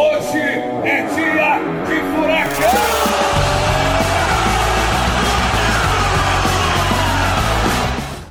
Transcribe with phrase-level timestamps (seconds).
[0.00, 2.70] Hoje é dia de furacão!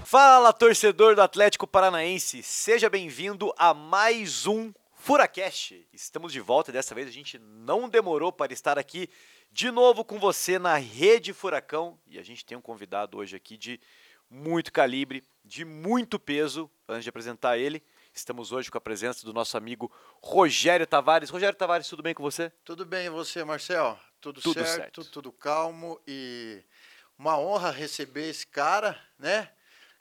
[0.06, 5.86] Fala, torcedor do Atlético Paranaense, seja bem-vindo a mais um Furacast.
[5.92, 9.10] Estamos de volta, dessa vez a gente não demorou para estar aqui
[9.52, 13.58] de novo com você na Rede Furacão e a gente tem um convidado hoje aqui
[13.58, 13.78] de
[14.30, 16.72] muito calibre, de muito peso.
[16.88, 17.84] Antes de apresentar ele,
[18.18, 19.92] estamos hoje com a presença do nosso amigo
[20.22, 21.30] Rogério Tavares.
[21.30, 22.52] Rogério Tavares, tudo bem com você?
[22.66, 23.98] Tudo bem, e você, Marcel?
[24.20, 25.06] Tudo, Tudo certo, certo.
[25.12, 26.64] tudo calmo e
[27.18, 29.50] uma honra receber esse cara, né?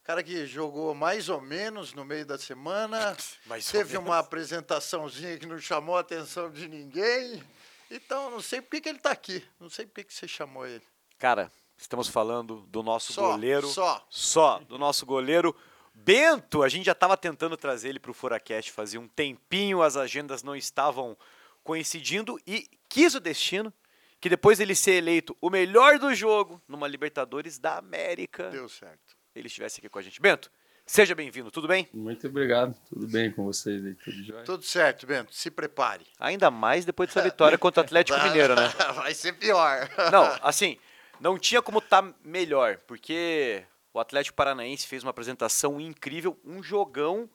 [0.03, 5.37] Cara que jogou mais ou menos no meio da semana, Mais ou teve uma apresentaçãozinha
[5.39, 7.43] que não chamou a atenção de ninguém.
[7.91, 9.45] Então, não sei por que que ele tá aqui.
[9.61, 10.83] Não sei por que que você chamou ele.
[11.19, 13.67] Cara, estamos falando do nosso Só, goleiro.
[13.69, 14.07] só.
[14.09, 15.55] Só, do nosso goleiro
[15.97, 16.63] Bento.
[16.63, 20.43] A gente já estava tentando trazer ele para o Furacast fazia um tempinho, as agendas
[20.43, 21.17] não estavam
[21.65, 23.73] coincidindo e quis o destino
[24.21, 29.17] que depois ele ser eleito o melhor do jogo numa Libertadores da América, Deu certo.
[29.35, 30.21] ele estivesse aqui com a gente.
[30.21, 30.51] Bento,
[30.87, 31.89] seja bem-vindo, tudo bem?
[31.93, 34.45] Muito obrigado, tudo bem com vocês aí, tudo jóia?
[34.45, 35.35] Tudo certo, Bento.
[35.35, 36.07] Se prepare.
[36.21, 38.69] Ainda mais depois dessa vitória contra o Atlético Mineiro, né?
[38.95, 39.89] Vai ser pior.
[40.13, 40.79] Não, assim,
[41.21, 43.63] não tinha como estar melhor, porque
[43.97, 47.31] o Atlético Paranaense fez uma apresentação incrível, um jogão,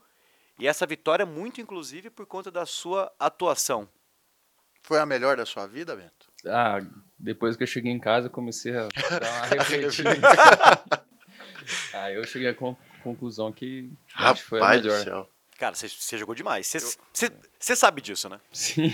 [0.60, 3.90] e essa vitória muito inclusive por conta da sua atuação.
[4.84, 6.32] Foi a melhor da sua vida, Bento?
[6.46, 6.80] Ah,
[7.18, 8.88] depois que eu cheguei em casa, eu comecei a
[9.20, 10.12] dar uma refletida.
[11.94, 15.04] Aí eu cheguei à con- conclusão que que foi a Rapaz do melhor.
[15.04, 15.30] céu.
[15.62, 16.66] Cara, você- jogou demais.
[16.66, 18.42] Você- sabe disso, né?
[18.52, 18.90] Sim,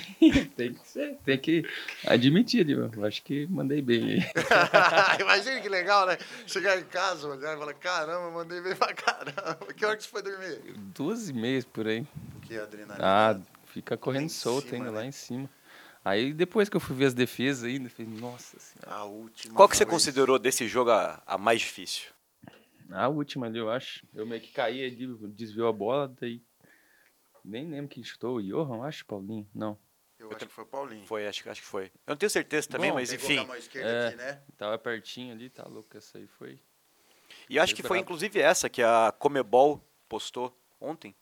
[0.57, 1.65] tem que ser, tem que
[2.05, 2.91] admitir, viu?
[2.93, 4.19] Eu acho que mandei bem aí.
[5.21, 6.17] Imagina que legal, né?
[6.45, 9.73] Chegar em casa, olhar e falar, caramba, mandei bem pra caramba.
[9.77, 10.59] Que hora que você foi dormir?
[10.93, 12.05] Duas e meias por aí.
[12.41, 12.97] Que adrenalina.
[13.01, 14.97] Ah, fica correndo solto ainda né?
[14.97, 15.49] lá em cima.
[16.03, 18.91] Aí depois que eu fui ver as defesas ainda, eu falei, nossa senhora.
[18.91, 19.55] A última.
[19.55, 19.93] Qual que você vez.
[19.93, 22.09] considerou desse jogo a, a mais difícil?
[22.91, 24.05] A última ali, eu acho.
[24.13, 26.41] Eu meio que caí ali, desviou a bola, daí.
[27.47, 28.35] Nem lembro quem chutou.
[28.37, 29.47] O Johan, acho, Paulinho?
[29.55, 29.77] Não.
[30.19, 31.05] Eu acho que foi o Paulinho.
[31.05, 31.85] Foi, acho, que- acho que foi.
[31.85, 33.37] Eu não tenho certeza também, Bom, mas enfim.
[33.75, 34.07] É.
[34.07, 34.41] aqui, né?
[34.57, 35.95] Tava pertinho ali, tá louco.
[35.95, 36.59] Essa aí foi.
[37.49, 38.03] E acho Foi que foi brabo.
[38.03, 41.15] inclusive essa que a Comebol postou ontem.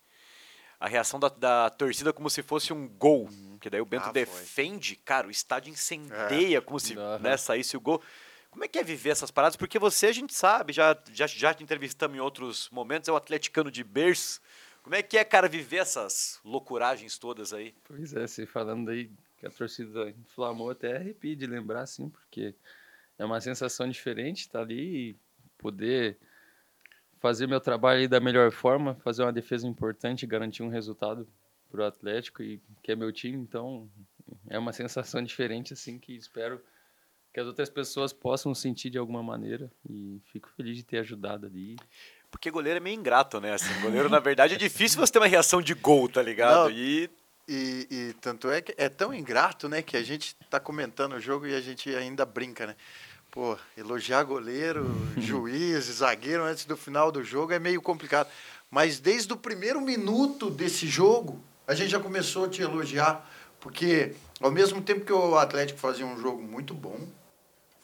[0.79, 3.29] A reação da, da torcida como se fosse um gol.
[3.59, 4.13] Que daí o Bento Ah, foi.
[4.13, 7.19] defende, cara, o estádio incendeia como se Aham.
[7.19, 8.01] né, saísse o gol.
[8.49, 9.55] Como é que é viver essas paradas?
[9.57, 13.15] Porque você, a gente sabe, já, já, já te entrevistamos em outros momentos, é o
[13.17, 14.39] atleticano de berço.
[14.85, 17.73] Como é que é, cara, viver essas loucuragens todas aí?
[17.85, 22.53] Pois é, você falando aí que a torcida inflamou, até arrepio de lembrar, assim, porque
[23.17, 25.15] é uma sensação diferente estar ali e
[25.57, 26.19] poder
[27.19, 31.27] fazer meu trabalho da melhor forma, fazer uma defesa importante garantir um resultado
[31.71, 33.89] pro Atlético e que é meu time, então
[34.47, 36.61] é uma sensação diferente, assim, que espero
[37.33, 41.47] que as outras pessoas possam sentir de alguma maneira e fico feliz de ter ajudado
[41.47, 41.75] ali.
[42.35, 43.53] Porque goleiro é meio ingrato, né?
[43.53, 46.65] Assim, goleiro, na verdade, é difícil você ter uma reação de gol, tá ligado?
[46.65, 46.69] Não.
[46.69, 47.09] E
[47.47, 51.19] E, e tanto é que é tão ingrato, né, que a gente tá comentando o
[51.19, 52.75] jogo e a gente ainda brinca, né?
[53.31, 54.85] Pô, elogiar goleiro,
[55.17, 58.27] juiz, zagueiro antes do final do jogo é meio complicado.
[58.69, 63.29] Mas desde o primeiro minuto desse jogo, a gente já começou a te elogiar,
[63.61, 66.99] porque ao mesmo tempo que o Atlético fazia um jogo muito bom,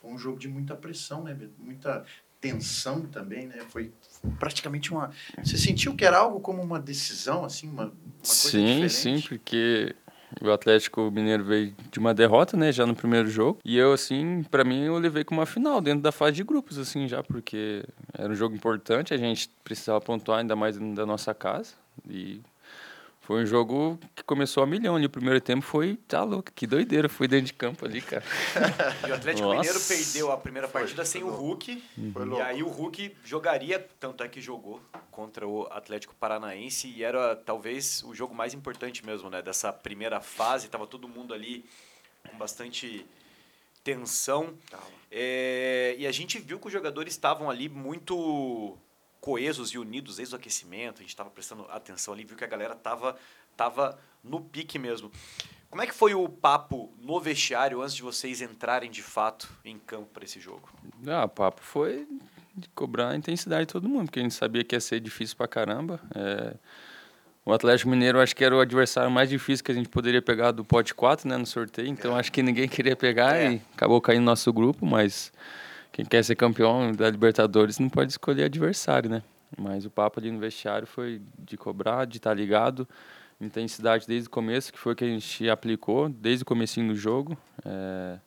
[0.02, 1.34] foi um jogo de muita pressão, né?
[1.34, 1.54] Beto?
[1.58, 2.06] Muita
[2.42, 3.60] tensão também, né?
[3.70, 3.94] Foi
[4.40, 5.12] praticamente uma.
[5.44, 7.94] Você sentiu que era algo como uma decisão, assim, uma, uma
[8.24, 8.90] Sim, diferente?
[8.90, 9.96] sim, porque
[10.42, 13.60] o Atlético Mineiro veio de uma derrota, né, já no primeiro jogo.
[13.64, 16.78] E eu, assim, pra mim, eu levei como uma final dentro da fase de grupos,
[16.78, 21.06] assim, já, porque era um jogo importante, a gente precisava pontuar ainda mais dentro da
[21.06, 21.74] nossa casa.
[22.10, 22.42] E
[23.22, 25.06] foi um jogo que começou a milhão ali.
[25.06, 28.24] O primeiro tempo foi, tá louco, que doideira, foi dentro de campo ali, cara.
[29.08, 29.60] E o Atlético Nossa.
[29.60, 31.84] Mineiro perdeu a primeira partida sem o Hulk.
[32.14, 34.82] Foi E aí o Hulk jogaria, tanto é que jogou
[35.12, 39.42] contra o Atlético Paranaense e era talvez o jogo mais importante mesmo, né?
[39.42, 41.64] Dessa primeira fase, tava todo mundo ali
[42.28, 43.06] com bastante
[43.84, 44.54] tensão.
[45.12, 48.76] É, e a gente viu que os jogadores estavam ali muito
[49.22, 50.98] coesos e unidos desde o aquecimento.
[50.98, 53.16] A gente estava prestando atenção ali, viu que a galera tava,
[53.56, 55.10] tava no pique mesmo.
[55.70, 59.78] Como é que foi o papo no vestiário antes de vocês entrarem de fato em
[59.80, 60.68] campo para esse jogo?
[61.08, 62.06] Ah, o papo foi
[62.54, 65.38] de cobrar a intensidade de todo mundo, porque a gente sabia que ia ser difícil
[65.38, 66.02] pra caramba.
[66.14, 66.56] É,
[67.46, 70.52] o Atlético Mineiro acho que era o adversário mais difícil que a gente poderia pegar
[70.52, 71.88] do pote 4, né, no sorteio.
[71.88, 73.54] Então acho que ninguém queria pegar É.
[73.54, 75.32] e acabou caindo no nosso grupo, mas
[75.92, 79.24] quem quer ser campeão da Libertadores não pode escolher adversário, né?
[79.58, 82.88] Mas o papo ali no vestiário foi de cobrar, de estar ligado,
[83.40, 86.96] intensidade desde o começo, que foi o que a gente aplicou desde o comecinho do
[86.96, 87.38] jogo.
[87.66, 88.18] É,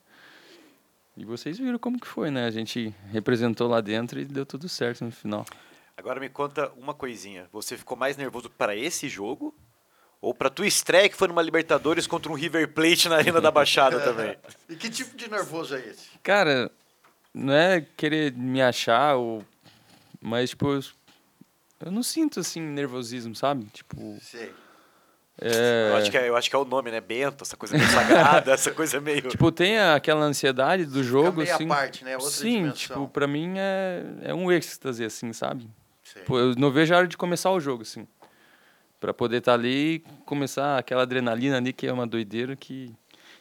[1.17, 2.45] E vocês viram como que foi, né?
[2.45, 5.47] A gente representou lá dentro e deu tudo certo no final.
[5.97, 7.47] Agora me conta uma coisinha.
[7.53, 9.55] Você ficou mais nervoso para esse jogo
[10.21, 13.51] ou para tua estreia que foi numa Libertadores contra um River Plate na Arena da
[13.51, 14.37] Baixada também?
[14.69, 16.09] E que tipo de nervoso é esse?
[16.23, 16.71] Cara,
[17.35, 19.45] não é querer me achar, ou...
[20.21, 20.83] mas, tipo, eu-
[21.85, 23.67] eu não sinto, assim, nervosismo, sabe?
[23.73, 24.55] Tipo, Sei.
[25.41, 25.89] é...
[25.91, 27.01] Eu, acho que é, eu acho que é o nome, né?
[27.01, 29.23] Bento, essa coisa meio sagrada, essa coisa meio.
[29.23, 31.67] Tipo, tem aquela ansiedade do jogo, à assim.
[31.69, 32.17] parte, né?
[32.17, 32.73] Outra Sim, dimensão.
[32.75, 35.69] tipo, pra mim é, é um êxtase, assim, sabe?
[36.27, 38.07] Pô, eu não vejo a hora de começar o jogo, assim.
[39.01, 42.91] Pra poder estar ali e começar aquela adrenalina ali, que é uma doideira que...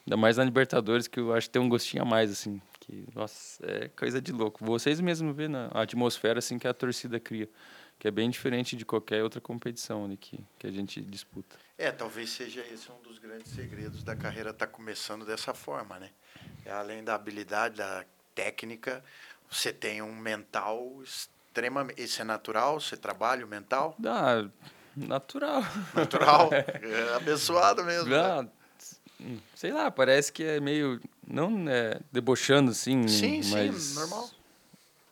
[0.06, 2.62] Ainda mais na Libertadores, que eu acho que tem um gostinho a mais, assim.
[2.84, 4.64] Que, nossa, é coisa de louco.
[4.66, 7.50] Vocês mesmos vê na atmosfera, assim, que a torcida cria.
[7.98, 11.56] Que é bem diferente de qualquer outra competição ali que, que a gente disputa.
[11.78, 16.10] É, talvez seja esse um dos grandes segredos da carreira estar começando dessa forma, né?
[16.70, 18.04] Além da habilidade, da
[18.36, 19.02] técnica,
[19.50, 22.04] você tem um mental extremamente.
[22.04, 22.82] Isso é natural?
[22.82, 23.96] Você trabalha o mental?
[23.98, 24.46] Dá,
[24.98, 25.64] natural.
[25.94, 26.50] Natural?
[26.54, 28.10] é abençoado mesmo.
[28.10, 28.50] né?
[29.56, 31.00] Sei lá, parece que é meio...
[31.28, 33.74] Não é debochando, assim, Sim, mas...
[33.84, 34.30] sim, normal.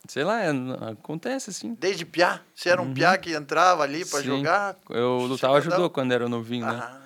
[0.08, 0.50] Sei lá, é,
[0.92, 1.74] acontece, assim.
[1.80, 2.42] Desde piá?
[2.56, 4.76] Você era um piá que entrava ali para jogar?
[4.90, 6.80] Eu lutava Chegou a judô dar- quando era novinho, né?
[6.82, 7.00] Ah,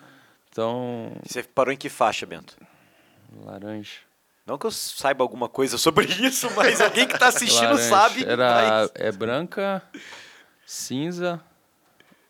[0.52, 2.56] Então, Você parou em que faixa, Bento?
[3.44, 4.00] laranja.
[4.46, 7.90] Não que eu saiba alguma coisa sobre isso, mas alguém que tá assistindo laranja.
[7.90, 8.24] sabe.
[8.24, 9.84] Era mas- é branca,
[10.66, 11.42] cinza,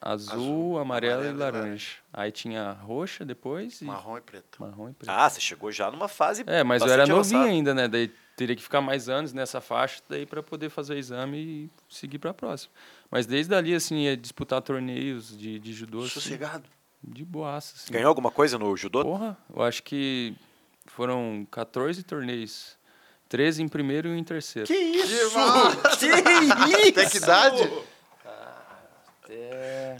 [0.01, 1.87] azul, Azul, amarela e amarelo e laranja.
[2.13, 4.61] Aí tinha roxa depois e marrom e preto.
[4.61, 5.09] marrom e preto.
[5.09, 6.43] Ah, você chegou já numa fase.
[6.47, 7.45] é, mas eu era novinho avançada.
[7.45, 7.87] ainda, né?
[7.87, 11.69] Daí teria que ficar mais anos nessa faixa daí para poder fazer o exame e
[11.89, 12.73] seguir para a próxima.
[13.09, 16.65] Mas desde ali assim, ia disputar torneios de, de judô assim, Sossegado.
[17.03, 17.93] de boaça assim.
[17.93, 19.03] Ganhou alguma coisa no judô?
[19.03, 20.35] Porra, eu acho que
[20.85, 22.77] foram 14 torneios.
[23.27, 24.67] 13 em primeiro e um em terceiro.
[24.67, 25.35] Que isso?
[25.35, 25.97] massa!
[25.97, 26.89] que isso?
[26.89, 27.71] Até que idade?
[29.25, 29.97] Até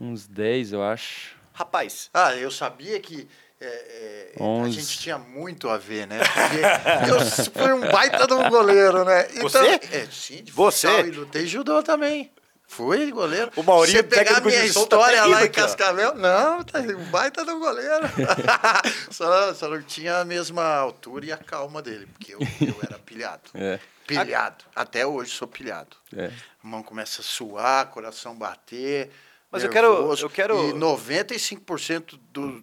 [0.00, 1.36] uns 10, eu acho.
[1.52, 3.28] Rapaz, Ah, eu sabia que
[3.60, 4.32] é, é,
[4.64, 6.20] a gente tinha muito a ver, né?
[6.20, 7.20] Porque eu
[7.52, 9.24] fui um baita de um goleiro, né?
[9.40, 9.80] Você?
[9.90, 11.00] É, sim, de Você?
[11.00, 12.30] E lutei judô também.
[12.70, 13.50] Fui goleiro.
[13.56, 15.50] O Maurinho, Você pegar minha tá história até lá em.
[15.50, 18.04] Cascavel, não, tá um baita um goleiro.
[19.10, 22.98] só, só não tinha a mesma altura e a calma dele, porque eu, eu era
[23.00, 23.42] pilhado.
[23.54, 24.64] É, Pilhado.
[24.76, 25.96] Até hoje sou pilhado.
[26.16, 26.26] é.
[26.62, 29.10] A mão começa a suar, coração bater.
[29.50, 30.26] Mas eu quero- nervoso.
[30.26, 32.62] eu quero- E 95% do,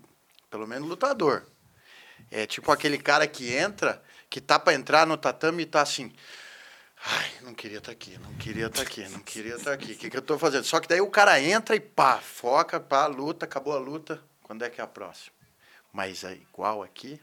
[0.51, 1.43] pelo menos, lutador.
[2.31, 6.11] É tipo aquele cara que entra, que tá pra entrar no tatame e tá assim.
[7.07, 9.93] Ai, não queria estar aqui, não queria estar aqui, não queria estar aqui.
[9.93, 10.63] O que, que eu tô fazendo?
[10.63, 14.21] Só que daí o cara entra e pá, foca, pá, luta, acabou a luta.
[14.41, 15.33] Quando é que é a próxima?
[15.93, 17.19] Mas é igual aqui,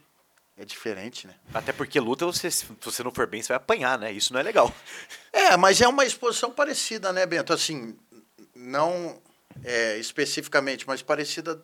[0.56, 1.34] é diferente, né?
[1.52, 4.12] até porque luta, você, se você não for bem, você vai apanhar, né?
[4.12, 4.73] Isso não é legal.
[5.34, 7.55] É, mas é uma exposição parecida, né, Bento?
[7.55, 7.99] Assim,
[8.55, 9.19] não
[9.64, 11.62] é, especificamente, mas parecida.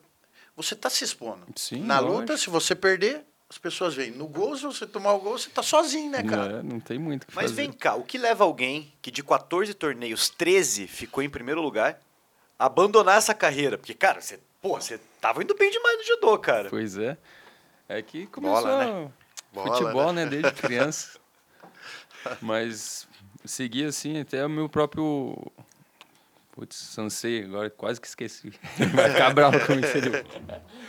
[0.56, 1.47] Você está se expondo.
[1.55, 2.20] Sim, Na lógico.
[2.20, 4.10] luta, se você perder, as pessoas veem.
[4.10, 6.48] No gol, se você tomar o gol, você tá sozinho, né, cara?
[6.48, 7.62] Não, é, não tem muito o que Mas fazer.
[7.62, 11.98] vem cá, o que leva alguém que de 14 torneios, 13 ficou em primeiro lugar,
[12.58, 13.78] a abandonar essa carreira?
[13.78, 16.68] Porque, cara, você, pô, você tava indo bem demais no judô, cara.
[16.68, 17.17] Pois é.
[17.88, 19.10] É que começou Bola, né?
[19.50, 20.26] Bola, futebol, né?
[20.26, 21.19] Desde criança.
[22.43, 23.08] Mas
[23.46, 25.50] segui assim até o meu próprio.
[26.58, 28.50] Putz, Sansei, agora quase que esqueci.
[28.93, 30.10] Vai ficar bravo comigo se ele.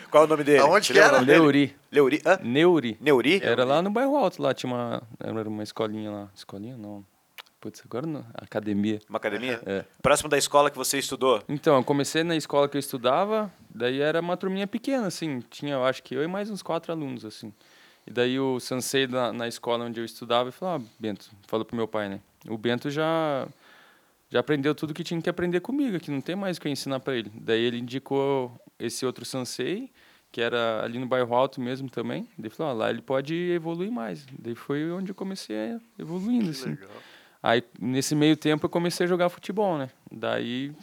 [0.09, 0.57] Qual é o nome dele?
[0.63, 1.21] Aonde que era?
[1.21, 1.75] Neuri.
[1.91, 2.19] Leuri.
[2.25, 2.39] Hã?
[2.41, 2.97] Neuri.
[2.99, 3.39] Neuri?
[3.43, 5.03] Era lá no bairro alto, lá tinha uma.
[5.19, 6.27] Era uma escolinha lá.
[6.33, 7.05] Escolinha não.
[7.61, 8.25] Putz, agora não.
[8.33, 8.99] Academia.
[9.07, 9.61] Uma academia?
[9.63, 9.85] É.
[10.01, 11.43] Próximo da escola que você estudou?
[11.47, 15.73] Então, eu comecei na escola que eu estudava, daí era uma turminha pequena, assim, tinha,
[15.73, 17.53] eu acho que eu e mais uns quatro alunos, assim.
[18.07, 21.75] E daí o sensei na, na escola onde eu estudava, falou, ah, Bento, falou pro
[21.75, 22.19] meu pai, né?
[22.47, 23.47] O Bento já
[24.29, 26.99] já aprendeu tudo que tinha que aprender comigo, que não tem mais o que ensinar
[26.99, 27.31] para ele.
[27.33, 29.91] Daí ele indicou esse outro sensei,
[30.31, 32.29] que era ali no bairro Alto mesmo também.
[32.37, 34.25] Ele falou, ah, lá ele pode evoluir mais.
[34.37, 36.69] Daí foi onde eu comecei a evoluindo, assim.
[36.69, 36.89] Legal.
[37.41, 39.89] Aí, nesse meio tempo, eu comecei a jogar futebol, né?
[40.11, 40.73] Daí,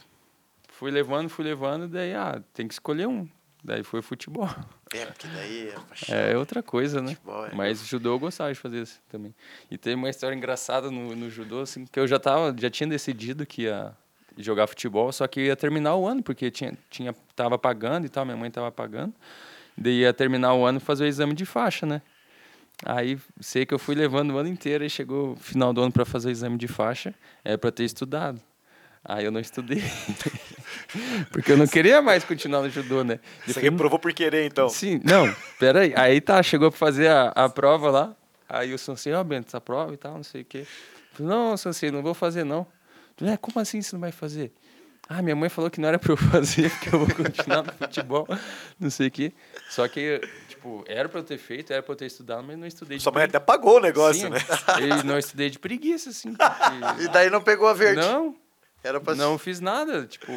[0.69, 3.29] fui levando, fui levando, daí, ah, tem que escolher um.
[3.63, 4.49] Daí foi futebol.
[4.97, 6.17] É, porque daí é paixão.
[6.17, 7.15] É outra coisa, né?
[7.15, 7.55] Futebol, é.
[7.55, 9.35] Mas judô eu gostava de fazer assim também.
[9.71, 12.89] E tem uma história engraçada no, no judô, assim, que eu já tava, já tinha
[12.89, 13.93] decidido que ia
[14.39, 18.25] jogar futebol, só que ia terminar o ano, porque tinha, tinha, tava pagando e tal,
[18.25, 19.15] minha mãe tava pagando.
[19.77, 22.03] Daí ia terminar o ano e fazer o exame de faixa, né?
[22.85, 25.93] Aí sei que eu fui levando o ano inteiro e chegou o final do ano
[25.93, 28.41] para fazer o exame de faixa, é para ter estudado.
[29.09, 29.83] Aí eu não estudei.
[31.31, 33.19] Porque eu não queria mais continuar no judô, né?
[33.41, 34.69] Você Depois- reprovou por querer, então.
[34.69, 35.93] Sim, não, peraí.
[35.97, 38.17] Aí tá, chegou pra fazer a, a prova lá.
[38.49, 40.67] Aí o Sansei, ó, Bento, essa prova e tal, não sei o quê.
[41.13, 42.67] Falei, não, Sansei, não vou fazer, não.
[43.21, 44.53] Eu, É, como assim você não vai fazer?
[45.09, 47.73] Ah, minha mãe falou que não era pra eu fazer, porque eu vou continuar no
[47.73, 48.27] futebol,
[48.79, 49.33] não sei o quê.
[49.71, 52.67] Só que, tipo, era pra eu ter feito, era pra eu ter estudado, mas não
[52.67, 54.39] estudei de Sua mãe até pagou o negócio, Sim, né?
[55.01, 56.35] E não estudei de preguiça, assim.
[56.35, 58.01] porque- E daí não pegou a verde.
[58.01, 58.35] Não,
[58.87, 60.07] Era pra não fiz nada.
[60.07, 60.33] Tipo,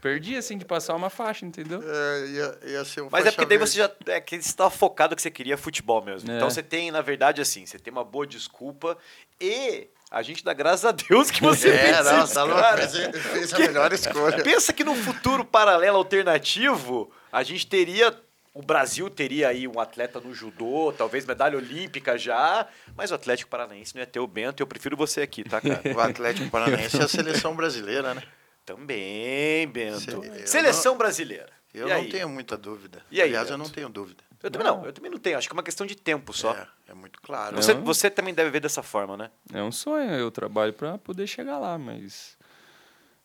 [0.00, 1.82] perdi, assim, de passar uma faixa, entendeu?
[1.84, 3.72] É, ia, ia ser um Mas é porque daí verde.
[3.72, 3.90] você já.
[4.06, 6.30] É que você estava focado que você queria futebol mesmo.
[6.30, 6.36] É.
[6.36, 8.96] Então você tem, na verdade, assim, você tem uma boa desculpa
[9.40, 12.60] e a gente dá graças a Deus que você É, fez não, isso, tá louco.
[12.60, 12.88] cara.
[12.88, 14.42] Fez, fez a melhor escolha.
[14.42, 18.14] Pensa que no futuro paralelo alternativo, a gente teria.
[18.52, 22.66] O Brasil teria aí um atleta no judô, talvez medalha olímpica já,
[22.96, 25.82] mas o Atlético Paranaense não ia ter o Bento, eu prefiro você aqui, tá, cara?
[25.94, 28.22] O Atlético Paranaense é a seleção brasileira, né?
[28.66, 30.00] Também, Bento.
[30.00, 31.48] Se- eu Seleção brasileira.
[31.72, 32.08] Eu E não aí?
[32.08, 33.02] tenho muita dúvida.
[33.10, 33.68] E aí, Aliás, eu Beto?
[33.68, 34.24] não tenho dúvida.
[34.42, 35.38] Eu também não, eu também não tenho.
[35.38, 36.52] Acho que é uma questão de tempo só.
[36.54, 37.54] É, é muito claro.
[37.56, 37.84] Você, Não.
[37.84, 39.30] você também deve ver dessa forma, né?
[39.52, 42.36] É um sonho, eu trabalho para poder chegar lá, mas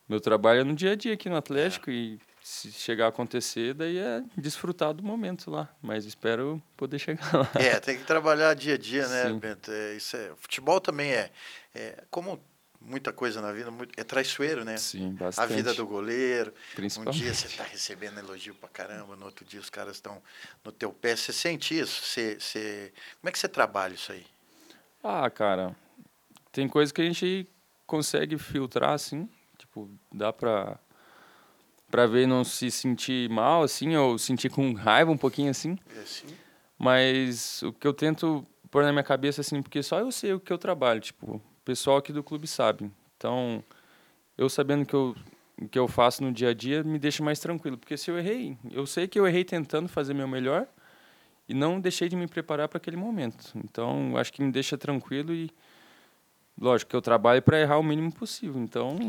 [0.08, 3.74] meu trabalho é no dia a dia aqui no Atlético e se chegar a acontecer,
[3.74, 7.50] daí é desfrutar do momento lá, mas espero poder chegar lá.
[7.56, 9.40] É, tem que trabalhar dia a dia, né, Sim.
[9.40, 9.72] Bento?
[9.72, 11.32] É, isso é, futebol também é,
[11.74, 12.40] é, como
[12.80, 14.78] muita coisa na vida, muito- é traiçoeiro, né?
[14.78, 15.54] Sim, A bastante.
[15.54, 16.52] vida do goleiro.
[16.52, 17.18] Um Principalmente.
[17.18, 20.22] dia você está recebendo elogio pra caramba, no outro dia os caras estão
[20.64, 21.16] no teu pé.
[21.16, 22.04] Você sente isso?
[22.04, 22.94] Você, você...
[23.20, 24.24] Como é que você trabalha isso aí?
[25.04, 25.76] Ah, cara,
[26.52, 27.48] tem coisa que a gente
[27.88, 30.78] consegue filtrar, assim, tipo, dá pra,
[31.96, 36.02] pra ver não se sentir mal, assim, ou sentir com raiva um pouquinho, assim, É
[36.02, 36.28] assim?
[36.78, 40.40] Mas o que eu tento pôr na minha cabeça, assim, porque só eu sei o
[40.42, 42.92] que eu trabalho, tipo, o pessoal aqui do clube sabe.
[43.16, 43.64] Então,
[44.38, 45.16] eu sabendo que eu,
[45.62, 47.78] o que eu faço no dia a dia me deixa mais tranquilo.
[47.78, 50.68] Porque se eu errei, eu sei que eu errei tentando fazer meu melhor
[51.48, 53.54] e não deixei de me preparar para aquele momento.
[53.56, 55.50] Então, acho que me deixa tranquilo e,
[56.60, 58.62] lógico, que eu trabalho para errar o mínimo possível.
[58.62, 59.00] Então,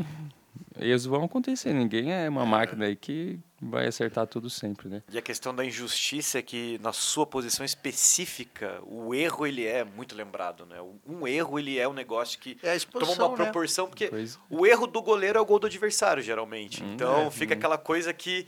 [0.79, 1.73] erros vão acontecer.
[1.73, 5.03] Ninguém é uma máquina aí que vai acertar tudo sempre, né?
[5.11, 9.85] E a questão da injustiça é que na sua posição específica, o erro ele é
[9.85, 10.77] muito lembrado, né?
[11.07, 13.35] Um erro ele é um negócio que É toma uma né?
[13.37, 16.83] proporção porque Pois- o erro do goleiro é o gol do adversário geralmente.
[16.83, 18.47] Hum, então é, fica aquela coisa que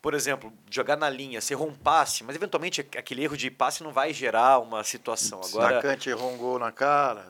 [0.00, 3.84] por exemplo, jogar na linha, você errou um passe, mas eventualmente aquele erro de passe
[3.84, 5.40] não vai gerar uma situação.
[5.40, 7.28] O Agora, atacante errou um gol na cara.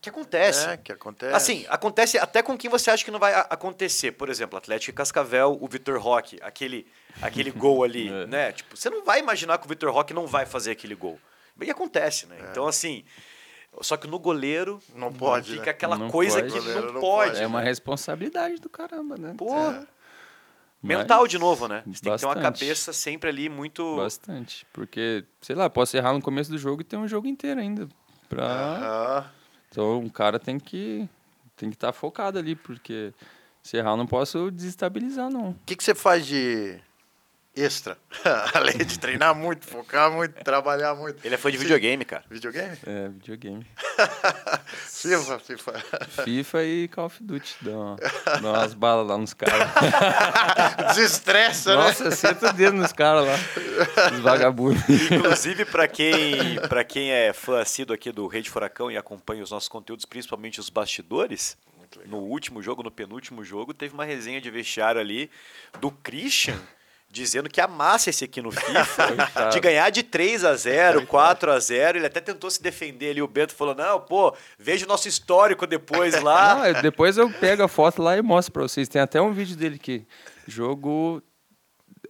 [0.00, 0.66] Que acontece?
[0.68, 1.34] É, que acontece.
[1.34, 4.12] Assim, acontece até com quem você acha que não vai acontecer.
[4.12, 6.86] Por exemplo, Atlético e Cascavel, o Vitor Roque, aquele,
[7.20, 8.26] aquele gol ali, É.
[8.26, 8.52] né?
[8.52, 11.18] Tipo, você não vai imaginar que o Vitor Roque não vai fazer aquele gol.
[11.60, 12.36] E acontece, né?
[12.50, 13.02] Então, assim,
[13.80, 15.70] só que no goleiro Não pode, fica né?
[15.70, 16.52] aquela Não coisa pode.
[16.52, 17.30] que não não pode.
[17.32, 17.42] pode.
[17.42, 17.64] É uma né?
[17.66, 19.34] responsabilidade do caramba, né?
[19.36, 19.84] Pô, É.
[20.80, 21.82] mental Mas- de novo, né?
[21.86, 22.60] Você tem que ter uma Bastante.
[22.60, 23.96] cabeça sempre ali muito...
[23.96, 24.64] Bastante.
[24.72, 27.88] Porque, sei lá, posso errar no começo do jogo e ter um jogo inteiro ainda.
[28.28, 28.44] Pra...
[28.44, 29.30] Aham.
[29.70, 31.08] Então, o cara tem que
[31.56, 33.12] tem que estar focado ali, porque
[33.62, 35.50] se errar eu não posso desestabilizar, não.
[35.50, 36.78] O que, que você faz de
[37.60, 37.96] extra?
[38.54, 41.24] Além de treinar muito, focar muito, trabalhar muito.
[41.24, 42.24] Ele é fã de videogame, cara.
[42.30, 42.76] Videogame?
[42.86, 43.66] É, videogame.
[44.86, 45.72] FIFA, FIFA.
[46.24, 47.56] FIFA e Call of Duty.
[47.62, 47.96] Dá, uma-
[48.42, 49.68] dá umas balas lá nos caras.
[50.94, 51.82] Desestressa, né?
[51.82, 54.10] Nossa, senta o dedo nos caras lá.
[54.12, 54.82] Os vagabundos.
[55.10, 59.50] Inclusive, para quem, pra quem é fã assíduo aqui do Rede Furacão e acompanha os
[59.50, 61.56] nossos conteúdos, principalmente os bastidores,
[62.06, 65.30] no último jogo, no penúltimo jogo, teve uma resenha de vestiário ali
[65.80, 66.58] do Christian
[67.10, 71.58] dizendo que amasse esse aqui no FIFA, de ganhar de 3 a 0 4 a
[71.58, 73.22] 0 Ele até tentou se defender ali.
[73.22, 76.72] O Bento falou: Não, pô, veja o nosso histórico depois lá.
[76.72, 78.88] Não, depois eu pego a foto lá e mostro pra vocês.
[78.88, 80.06] Tem até um vídeo dele que
[80.46, 81.22] jogo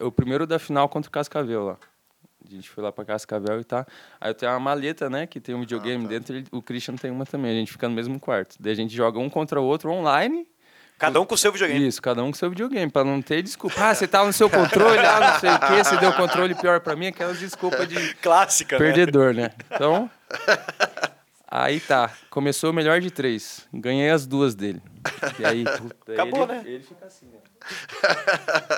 [0.00, 1.78] o primeiro da final contra o Cascavel lá.
[2.46, 3.86] A gente foi lá pra Cascavel e tá.
[4.20, 6.08] Aí eu tenho uma maleta, né, que tem um videogame tá.
[6.08, 7.50] dentro, o Christian tem uma também.
[7.50, 8.56] A gente fica no mesmo quarto.
[8.58, 10.46] Daí a gente joga um contra o outro online.
[10.98, 11.86] Cada um com o seu videogame.
[11.86, 13.76] Isso, cada um com seu videogame, pra não ter desculpa.
[13.78, 16.80] Ah, você tava no seu controle, ah, não sei o quê, você deu controle pior
[16.80, 18.84] pra mim, aquelas desculpas de Clássica, né?
[18.84, 19.50] perdedor, né?
[19.70, 20.10] Então,
[21.48, 24.82] aí tá, começou o melhor de três, ganhei as duas dele.
[25.38, 26.62] E aí, puta, Acabou, ele, né?
[26.66, 27.38] Ele fica assim, né?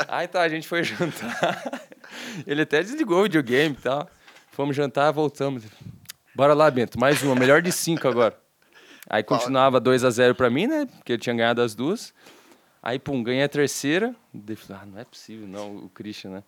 [0.07, 1.65] Aí tá, a gente foi jantar.
[2.47, 4.09] Ele até desligou o videogame e tal.
[4.53, 5.65] Fomos jantar, voltamos.
[6.35, 8.37] Bora lá, Bento, mais uma, melhor de cinco agora.
[9.09, 10.87] Aí continuava 2 a 0 pra mim, né?
[10.87, 12.13] Porque eu tinha ganhado as duas.
[12.83, 14.15] Aí, pum, ganhei a terceira.
[14.33, 16.43] Daí ah, não é possível, não, o Christian, né?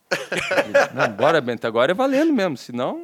[0.95, 3.03] Não, bora, Bento, agora é valendo mesmo, senão...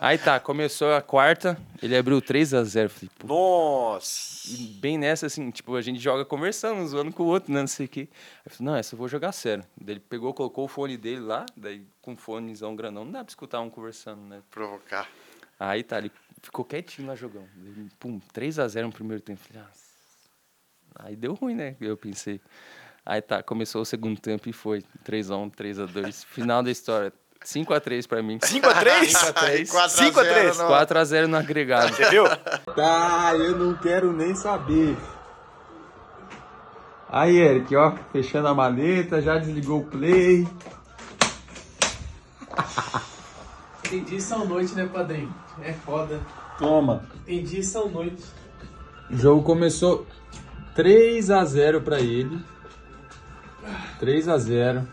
[0.00, 4.50] Aí tá, começou a quarta, ele abriu 3 a 0 Falei, pô, Nossa!
[4.50, 7.60] e bem nessa, assim, tipo, a gente joga conversando, um zoando com o outro, né,
[7.60, 8.08] não sei o quê.
[8.44, 9.64] Aí falei, não, essa eu vou jogar sério.
[9.80, 13.20] Daí ele pegou, colocou o fone dele lá, daí com um fonezão grandão, não dá
[13.20, 14.42] pra escutar um conversando, né?
[14.50, 15.08] Provocar.
[15.58, 16.10] Aí tá, ele
[16.46, 17.48] ficou quietinho lá jogando.
[17.98, 19.40] Pum, 3 a 0 no primeiro tempo.
[19.40, 21.76] Falei, ah, aí deu ruim, né?
[21.80, 22.40] Eu pensei.
[23.04, 26.24] Aí tá, começou o segundo tempo e foi 3 a 1, 3 a 2.
[26.24, 27.12] Final da história.
[27.44, 28.38] 5 a 3 pra mim.
[28.42, 29.12] 5 a 3?
[29.12, 29.70] 5 a 3.
[29.70, 30.56] 5 a 3.
[30.56, 31.94] 4 a 0 no agregado.
[31.94, 32.24] Você viu?
[32.74, 34.96] Tá, eu não quero nem saber.
[37.08, 40.46] Aí, Eric, ó, fechando a maleta, já desligou o play.
[43.88, 45.32] Tem dia e são noite, né, padrinho?
[45.62, 46.20] É foda.
[46.58, 47.04] Toma.
[47.24, 48.22] Tem dia e são noite.
[49.10, 50.06] O jogo começou
[50.74, 52.40] 3 a 0 pra ele.
[53.98, 54.86] 3 a 0.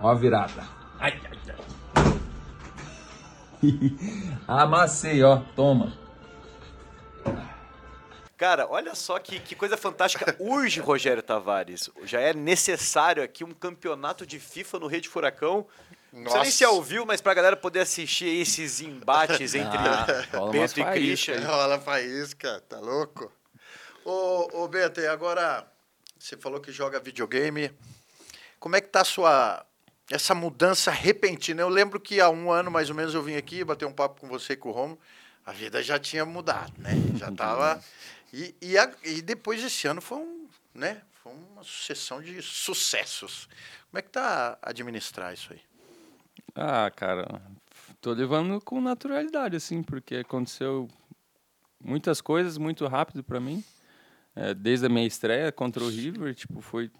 [0.00, 0.62] Ó a virada.
[0.98, 2.18] Ai, ai, ai.
[4.46, 5.42] Amassei, ó.
[5.54, 5.92] Toma.
[8.36, 10.34] Cara, olha só que, que coisa fantástica.
[10.40, 11.88] Urge, Rogério Tavares.
[12.02, 15.64] Já é necessário aqui um campeonato de FIFA no Rede Furacão.
[16.12, 19.78] Não sei nem se ouviu, mas pra galera poder assistir esses embates entre
[20.32, 21.46] Ah, Bento e Christian.
[21.46, 23.32] Rola faísca, tá louco?
[24.04, 25.66] Ô, ô Beto, e agora
[26.18, 27.72] você falou que joga videogame.
[28.60, 29.64] Como é que tá a sua
[30.10, 31.62] essa mudança repentina?
[31.62, 34.20] Eu lembro que há um ano mais ou menos eu vim aqui bater um papo
[34.20, 34.98] com você e com o Romo.
[35.46, 36.90] A vida já tinha mudado, né?
[37.16, 37.82] Já tava.
[38.32, 41.00] E, e, a- e depois desse ano foi um, né?
[41.22, 43.48] Foi uma sucessão de sucessos.
[43.90, 45.60] Como é que tá administrar isso aí?
[46.54, 47.40] Ah, cara,
[48.00, 50.88] tô levando com naturalidade, assim, porque aconteceu
[51.80, 53.64] muitas coisas muito rápido pra mim.
[54.34, 56.90] É, desde a minha estreia contra o River, tipo, foi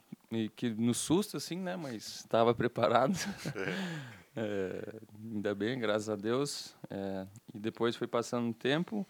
[0.57, 1.77] que no susto, assim, né?
[1.77, 3.15] Mas estava preparado.
[4.35, 6.75] É, ainda bem, graças a Deus.
[6.89, 9.07] É, e depois foi passando o tempo.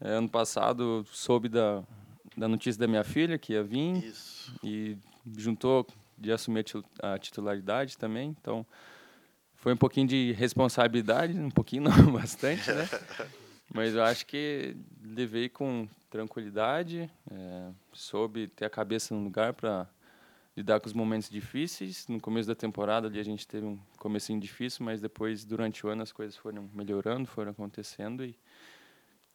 [0.00, 1.84] É, ano passado soube da,
[2.34, 4.54] da notícia da minha filha que ia vir Isso.
[4.64, 4.96] e
[5.36, 6.64] juntou de assumir
[7.02, 8.34] a titularidade também.
[8.40, 8.64] Então,
[9.58, 12.88] foi um pouquinho de responsabilidade, um pouquinho não, bastante, né?
[13.72, 19.86] Mas eu acho que levei com tranquilidade, eh, soube ter a cabeça no lugar para
[20.56, 22.06] lidar com os momentos difíceis.
[22.08, 25.90] No começo da temporada ali a gente teve um comecinho difícil, mas depois durante o
[25.90, 28.38] ano as coisas foram melhorando, foram acontecendo e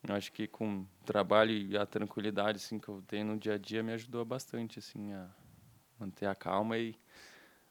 [0.07, 3.53] eu acho que com o trabalho e a tranquilidade assim que eu tenho no dia
[3.53, 5.29] a dia me ajudou bastante assim a
[5.99, 6.95] manter a calma e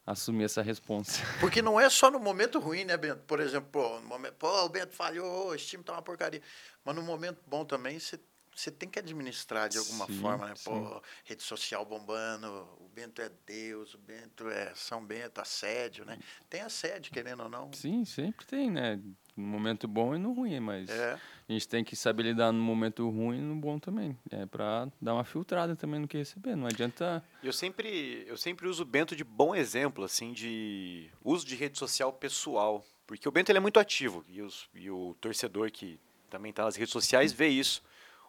[0.05, 1.21] assumir essa responsa.
[1.39, 3.23] Porque não é só no momento ruim, né, Bento?
[3.25, 6.41] Por exemplo, pô, no momento, pô, o Bento falhou, esse time tá uma porcaria.
[6.83, 10.53] Mas no momento bom também, você tem que administrar de alguma Sim, forma, né?
[10.55, 10.63] sim.
[10.65, 12.47] Pô, rede social bombando,
[12.79, 16.19] o Bento é Deus, o Bento é São Bento, assédio, né?
[16.49, 17.71] Tem assédio, querendo ou não.
[17.73, 18.99] Sim, sempre tem, né?
[19.35, 21.13] No momento bom e no ruim, mas É.
[21.49, 24.15] a gente tem que saber lidar no momento ruim e no bom também.
[24.29, 26.55] É para dar uma filtrada também no que receber.
[26.55, 27.23] Não adianta.
[27.41, 31.79] Eu sempre, eu sempre uso o Bento de bom exemplo, assim, de uso de rede
[31.79, 32.85] social pessoal.
[33.07, 36.63] Porque o Bento ele é muito ativo e, os- e o torcedor que também está
[36.63, 37.83] nas redes sociais vê isso.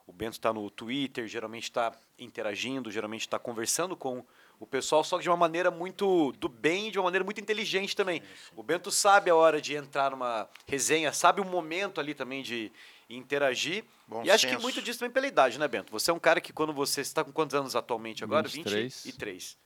[0.06, 4.24] O Bento está no Twitter, geralmente está interagindo, geralmente está conversando com
[4.60, 7.94] o pessoal, só que de uma maneira muito do bem de uma maneira muito inteligente
[7.94, 8.22] também.
[8.56, 12.70] O Bento sabe a hora de entrar numa resenha, sabe o momento ali também de
[13.10, 13.84] interagir.
[14.08, 14.62] Bom e acho que senso.
[14.62, 15.90] muito disso também pela idade, né, Bento?
[15.92, 18.48] Você é um cara que quando você está com quantos anos atualmente agora?
[18.48, 19.02] 23.
[19.04, 19.56] 23.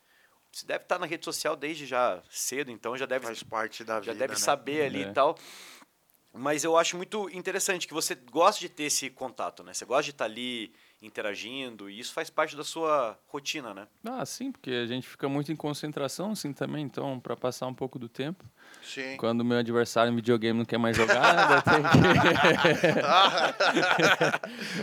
[0.51, 3.96] Você deve estar na rede social desde já cedo, então já deve Faz parte da
[3.96, 4.38] já vida, deve né?
[4.38, 5.09] saber ali É.
[5.09, 5.37] e tal.
[6.33, 9.72] Mas eu acho muito interessante que você gosta de ter esse contato, né?
[9.74, 13.87] Você gosta de estar ali interagindo e isso faz parte da sua rotina, né?
[14.04, 16.84] Ah, sim, porque a gente fica muito em concentração, assim também.
[16.84, 18.44] Então, para passar um pouco do tempo.
[18.82, 19.16] Sim.
[19.16, 21.70] Quando o meu adversário em videogame não quer mais jogar, que.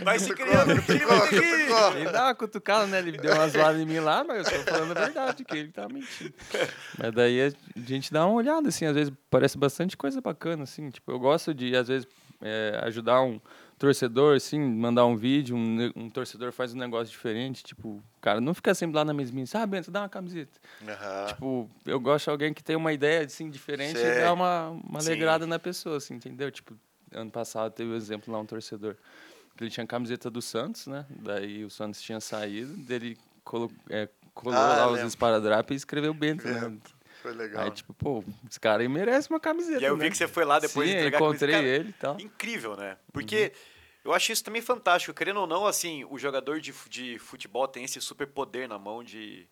[0.02, 1.40] Vai se criando um clima cutucou, aqui.
[1.40, 1.96] cutucou.
[1.98, 2.98] Ele dá uma cutucada, né?
[2.98, 5.70] Ele deu uma zoada em mim lá, mas eu tô falando a verdade, que ele
[5.70, 6.32] tá mentindo.
[6.98, 10.90] Mas daí a gente dá uma olhada, assim, às vezes parece bastante coisa bacana, assim.
[10.90, 12.08] Tipo, eu gosto de, às vezes,
[12.40, 13.40] é, ajudar um
[13.78, 18.54] torcedor, assim, mandar um vídeo, um, um torcedor faz um negócio diferente, tipo, cara não
[18.54, 20.58] fica sempre lá na mesminha, assim, ah, Bento, dá uma camiseta.
[20.82, 21.26] Aham.
[21.26, 24.10] Tipo, eu gosto de alguém que tem uma ideia, assim, diferente Sei.
[24.10, 25.08] e dá uma, uma Sim.
[25.08, 26.50] alegrada na pessoa, assim, entendeu?
[26.50, 26.74] Tipo,
[27.12, 28.96] ano passado teve o exemplo lá, um torcedor,
[29.56, 31.06] que ele tinha camiseta do Santos, né?
[31.10, 35.08] Daí o Santos tinha saído, dele colo é, colou Ah, lá os lembro.
[35.08, 36.76] esparadrapos e escreveu Bento, né?
[37.26, 37.64] Foi legal.
[37.64, 40.04] Aí, tipo, pô, esse cara aí merece uma camiseta, E aí eu né?
[40.04, 41.54] vi que você foi lá depois Sim, de entregar a encontrei.
[41.54, 42.20] Cara, ele e tal.
[42.20, 42.96] Incrível, né?
[43.12, 43.52] Porque
[44.04, 45.12] Eu acho isso também fantástico.
[45.12, 49.48] Querendo ou não, assim, o jogador de, de futebol tem esse superpoder na mão de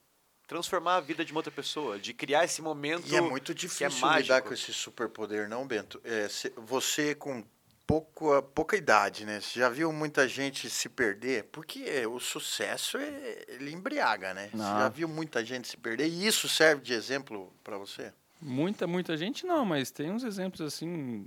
[0.47, 3.55] transformar a vida de uma outra pessoa, de criar esse momento E é muito é
[3.57, 4.35] difícil mágico.
[4.35, 6.01] lidar com esse superpoder, não, Bento?
[6.05, 7.43] É, se- você com
[7.87, 9.40] pouco, pouca idade, né?
[9.40, 11.44] Você já viu muita gente se perder?
[11.44, 14.49] Porque o sucesso, é- ele embriaga, né?
[14.51, 14.79] Você Não.
[14.79, 16.09] já viu muita gente se perder?
[16.09, 18.12] E isso serve de exemplo para você?
[18.40, 21.27] Muita, muita gente não, mas tem uns exemplos assim,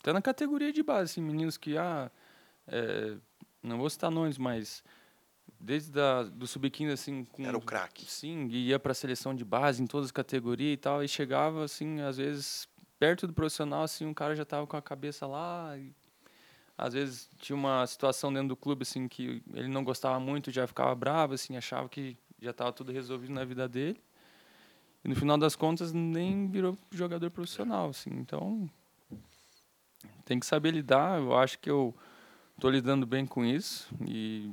[0.00, 2.10] até na categoria de base, assim, meninos que, ah,
[2.68, 3.16] é,
[3.62, 4.84] não vou citar nomes, mas
[5.58, 7.44] desde da, do sub-15, assim, com...
[7.46, 8.04] Era o craque.
[8.10, 11.64] Sim, ia para a seleção de base em todas as categorias e tal, e chegava,
[11.64, 12.68] assim, às vezes,
[13.02, 15.92] perto do profissional, assim, um cara já tava com a cabeça lá, e
[16.78, 20.68] às vezes tinha uma situação dentro do clube, assim, que ele não gostava muito, já
[20.68, 24.00] ficava bravo, assim, achava que já estava tudo resolvido na vida dele.
[25.04, 28.10] E no final das contas nem virou jogador profissional, assim.
[28.10, 28.70] Então
[30.24, 31.18] tem que saber lidar.
[31.18, 31.92] Eu acho que eu
[32.60, 34.52] tô lidando bem com isso e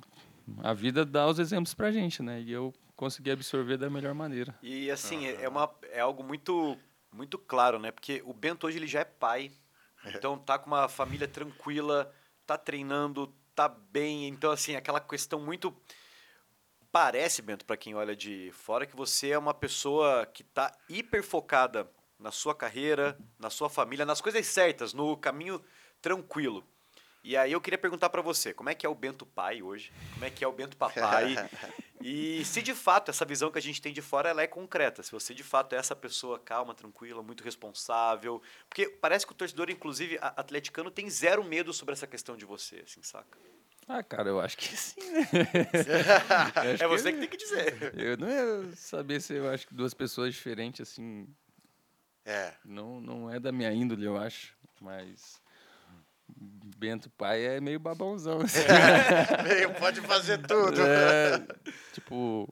[0.64, 2.42] a vida dá os exemplos pra gente, né?
[2.42, 4.56] E eu consegui absorver da melhor maneira.
[4.64, 6.76] E assim, é, uma, é algo muito,
[7.12, 7.91] muito claro, né?
[7.91, 9.52] Porque o Bento hoje ele já é pai.
[10.06, 12.10] Então tá com uma família tranquila,
[12.45, 14.30] tá treinando, tá bem.
[14.30, 15.76] Então, assim, aquela questão muito.
[16.89, 21.22] Parece, Bento, para quem olha de fora, que você é uma pessoa que tá hiper
[21.22, 25.62] focada na sua carreira, na sua família, nas coisas certas, no caminho
[26.02, 26.65] tranquilo.
[27.22, 29.91] E aí eu queria perguntar para você, como é que é o Bento pai hoje?
[30.13, 31.36] Como é que é o Bento papai?
[32.02, 35.04] E se de fato essa visão que a gente tem de fora ela é concreta,
[35.04, 39.36] se você de fato é essa pessoa calma, tranquila, muito responsável, porque parece que o
[39.36, 43.38] torcedor, inclusive atleticano, tem zero medo sobre essa questão de você, assim, saca?
[43.88, 45.28] Ah, cara, eu acho que sim, né?
[46.80, 47.94] É você que tem que dizer.
[47.98, 51.28] Eu não ia saber se eu acho que duas pessoas diferentes, assim,
[52.24, 52.54] É.
[52.64, 54.56] não, não é da minha índole, eu acho.
[54.80, 55.42] Mas
[56.41, 58.60] Bento pai é meio babãozão, assim.
[59.43, 60.82] Meio, pode fazer tudo.
[60.82, 61.45] É,
[61.91, 62.47] tipo,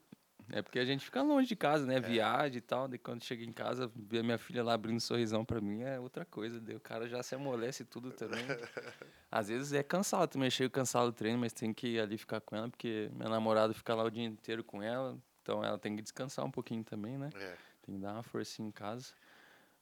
[0.52, 2.00] é porque a gente fica longe de casa, né?
[2.00, 2.88] Viagem e tal.
[2.88, 6.00] Daí quando chega em casa, ver minha filha lá abrindo um sorrisão pra mim é
[6.00, 6.60] outra coisa.
[6.60, 8.44] Daí o cara já se amolece tudo também.
[9.32, 12.40] Às vezes é cansado também, chego cansado do treino, mas tem que ir ali ficar
[12.42, 15.18] com ela, porque minha namorada fica lá o dia inteiro com ela.
[15.42, 17.30] Então ela tem que descansar um pouquinho também, né?
[17.36, 17.56] É.
[17.82, 19.14] Tem que dar uma forcinha em casa.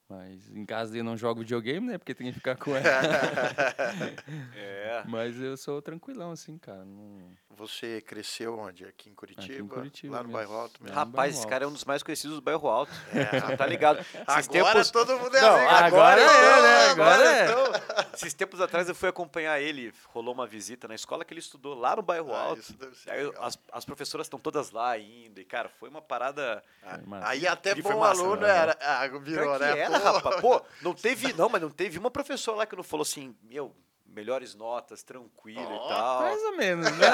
[0.08, 1.98] Mas em casa eu não jogo videogame, né?
[1.98, 2.86] Porque tem que ficar com ela.
[4.56, 5.04] É.
[5.08, 6.86] Mas eu sou tranquilão, assim, cara.
[6.86, 7.36] Não...
[7.58, 8.86] Você cresceu onde?
[8.86, 9.74] Aqui em Curitiba?
[9.76, 10.38] Curitiba Lá no mesmo.
[10.38, 10.96] bairro Alto mesmo?
[10.96, 12.92] Rapaz, bairro esse cara é um dos mais conhecidos do bairro alto.
[12.92, 14.06] Você tá ligado?
[14.28, 15.70] Agora tempos- todo mundo é Não, amigo.
[15.74, 16.86] agora então, é, né?
[16.92, 17.44] Agora, Agora é.
[17.46, 17.75] então.
[18.16, 21.74] Esses tempos atrás eu fui acompanhar ele, rolou uma visita na escola que ele estudou
[21.74, 22.62] lá no bairro Ah, alto.
[22.62, 25.40] isso deve ser Aí as, as professoras estão todas lá ainda.
[25.42, 26.64] E, cara, foi uma parada.
[27.06, 27.28] massa.
[27.30, 28.50] Aí até bom formação, aluno né?
[28.58, 29.80] era, ah, virou, né?
[29.80, 30.06] era, Pô.
[30.06, 30.42] rapaz.
[30.42, 31.34] Pô, não teve.
[31.34, 33.76] Não, mas não teve uma professora lá que não falou assim, meu,
[34.16, 36.22] melhores notas, tranquilo Ó, e tal.
[36.22, 37.08] Mais ou menos, né?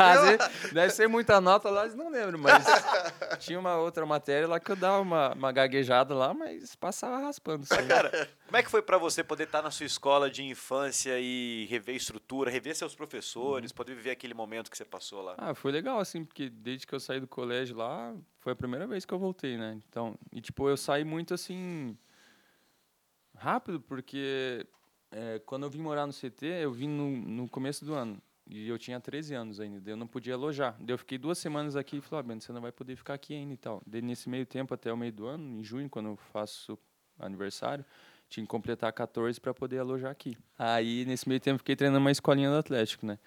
[0.72, 2.64] Deve ser muita nota lá, não lembro, mas
[3.38, 7.66] tinha uma outra matéria lá que eu dava uma, uma gaguejada lá, mas passava raspando.
[7.70, 7.86] Assim.
[7.86, 11.66] Cara, como é que foi pra você poder estar na sua escola de infância e
[11.66, 15.34] rever estrutura, rever seus professores, poder viver aquele momento que você passou lá?
[15.36, 18.86] Ah, foi legal, assim, porque desde que eu saí do colégio lá, foi a primeira
[18.86, 19.78] vez que eu voltei, né?
[19.88, 21.96] Então, e tipo, eu saí muito assim.
[23.36, 24.66] rápido, porque
[25.10, 28.20] é, quando eu vim morar no CT, eu vim no, no começo do ano.
[28.50, 30.74] E eu tinha 13 anos ainda, eu não podia alojar.
[30.80, 33.12] Daí eu fiquei duas semanas aqui e falei, ah, Bento, você não vai poder ficar
[33.14, 33.82] aqui ainda e tal.
[33.86, 36.78] Daí nesse meio tempo, até o meio do ano, em junho, quando eu faço
[37.18, 37.84] aniversário,
[38.28, 40.36] tinha que completar 14 para poder alojar aqui.
[40.58, 43.18] Aí, nesse meio tempo, fiquei treinando uma escolinha do Atlético, né?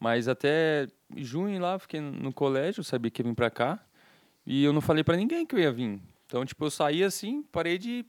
[0.00, 3.78] Mas até junho lá, fiquei no colégio, sabia que ia vir pra cá.
[4.44, 6.00] E eu não falei pra ninguém que eu ia vir.
[6.26, 8.04] Então, tipo, eu saí assim, parei de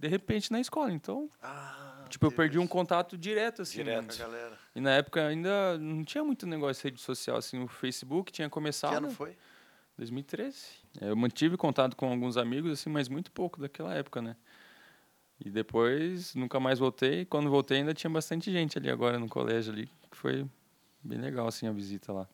[0.00, 0.92] de repente na escola.
[0.92, 3.78] Então, Ah, tipo, eu perdi um contato direto assim.
[3.78, 4.16] Direto.
[4.16, 4.58] Com a galera.
[4.74, 8.48] E na época ainda não tinha muito negócio de rede social assim, o Facebook tinha
[8.48, 9.36] Que começado ano foi?
[9.96, 10.56] 2013.
[11.00, 14.36] É, Eu mantive contato com alguns amigos assim, mas muito pouco daquela época, né?
[15.44, 17.24] E depois nunca mais voltei.
[17.24, 20.46] Quando voltei ainda tinha bastante gente ali agora no colégio ali, que foi
[21.02, 22.28] bem legal assim a visita lá.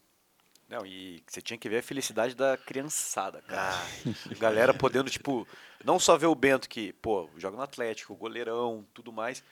[0.69, 3.75] Não, e você tinha que ver a felicidade da criançada, cara.
[3.75, 5.47] Ah, Galera podendo, tipo,
[5.85, 9.45] não só ver o Bento que, pô, joga no Atlético, goleirão, tudo mais.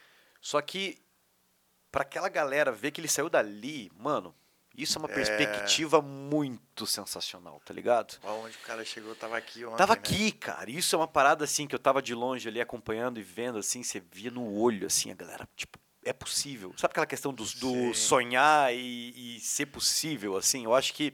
[0.43, 1.01] Só que,
[1.89, 4.35] pra aquela galera ver que ele saiu dali, mano,
[4.75, 5.13] isso é uma É.
[5.13, 8.19] perspectiva muito sensacional, tá ligado?
[8.21, 9.99] Onde o cara chegou, tava aqui ontem, Tava né?
[9.99, 10.69] aqui, cara.
[10.69, 13.81] Isso é uma parada assim que eu tava de longe ali acompanhando e vendo assim,
[13.83, 16.73] você via no olho assim, a galera, tipo, é possível.
[16.75, 20.65] Sabe aquela questão do, do sonhar e, e ser possível assim?
[20.65, 21.13] Eu acho que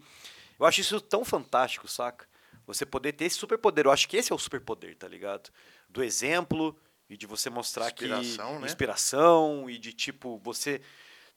[0.60, 2.28] eu acho isso tão fantástico, saca?
[2.65, 3.86] Você poder ter esse superpoder.
[3.86, 5.52] Eu acho que esse é o superpoder, tá ligado?
[5.88, 6.76] Do exemplo
[7.10, 8.67] e de você mostrar Inspiração, que né?
[8.67, 10.82] inspiração e de tipo você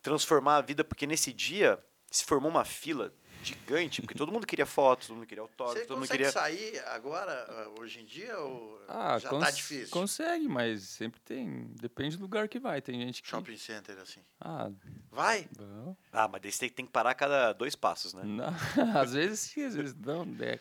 [0.03, 4.65] transformar a vida, porque nesse dia se formou uma fila gigante, porque todo mundo queria
[4.67, 6.31] foto, todo mundo queria autógrafo, Você todo mundo consegue queria.
[6.33, 9.89] sair agora, ah, hoje em dia, ou Ah, já cons- tá difícil?
[9.91, 11.65] Consegue, mas sempre tem.
[11.81, 12.81] Depende do lugar que vai.
[12.81, 13.29] Tem gente que.
[13.29, 14.21] Shopping center, assim.
[14.41, 14.71] Ah,
[15.11, 15.49] Vai?
[15.57, 15.97] bom.
[16.13, 18.23] Ah, mas daí você tem que parar a cada dois passos, né?
[18.25, 18.47] Não,
[19.01, 20.25] às vezes sim, às vezes não.
[20.25, 20.61] né?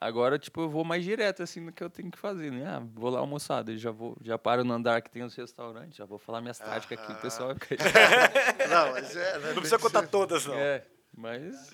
[0.00, 2.66] Agora, tipo, eu vou mais direto, assim, no que eu tenho que fazer, né?
[2.66, 6.06] Ah, vou lá almoçar, já vou, já paro no andar que tem os restaurantes, já
[6.06, 7.76] vou falar minhas táticas aqui, o pessoal fica...
[8.70, 9.38] Não, mas é...
[9.38, 10.54] né, Não precisa contar todas, não.
[10.54, 11.70] É, mas...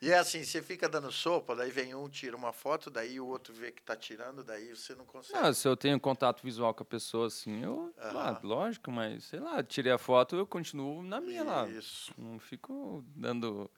[0.00, 3.26] E é assim, você fica dando sopa, daí vem um, tira uma foto, daí o
[3.26, 5.38] outro vê que tá tirando, daí você não consegue.
[5.38, 7.92] Ah, se eu tenho contato visual com a pessoa, assim, eu...
[7.98, 8.40] Ah, Aham.
[8.44, 11.68] lógico, mas, sei lá, tirei a foto, eu continuo na minha lá.
[11.68, 12.14] Isso.
[12.16, 13.70] Não fico dando...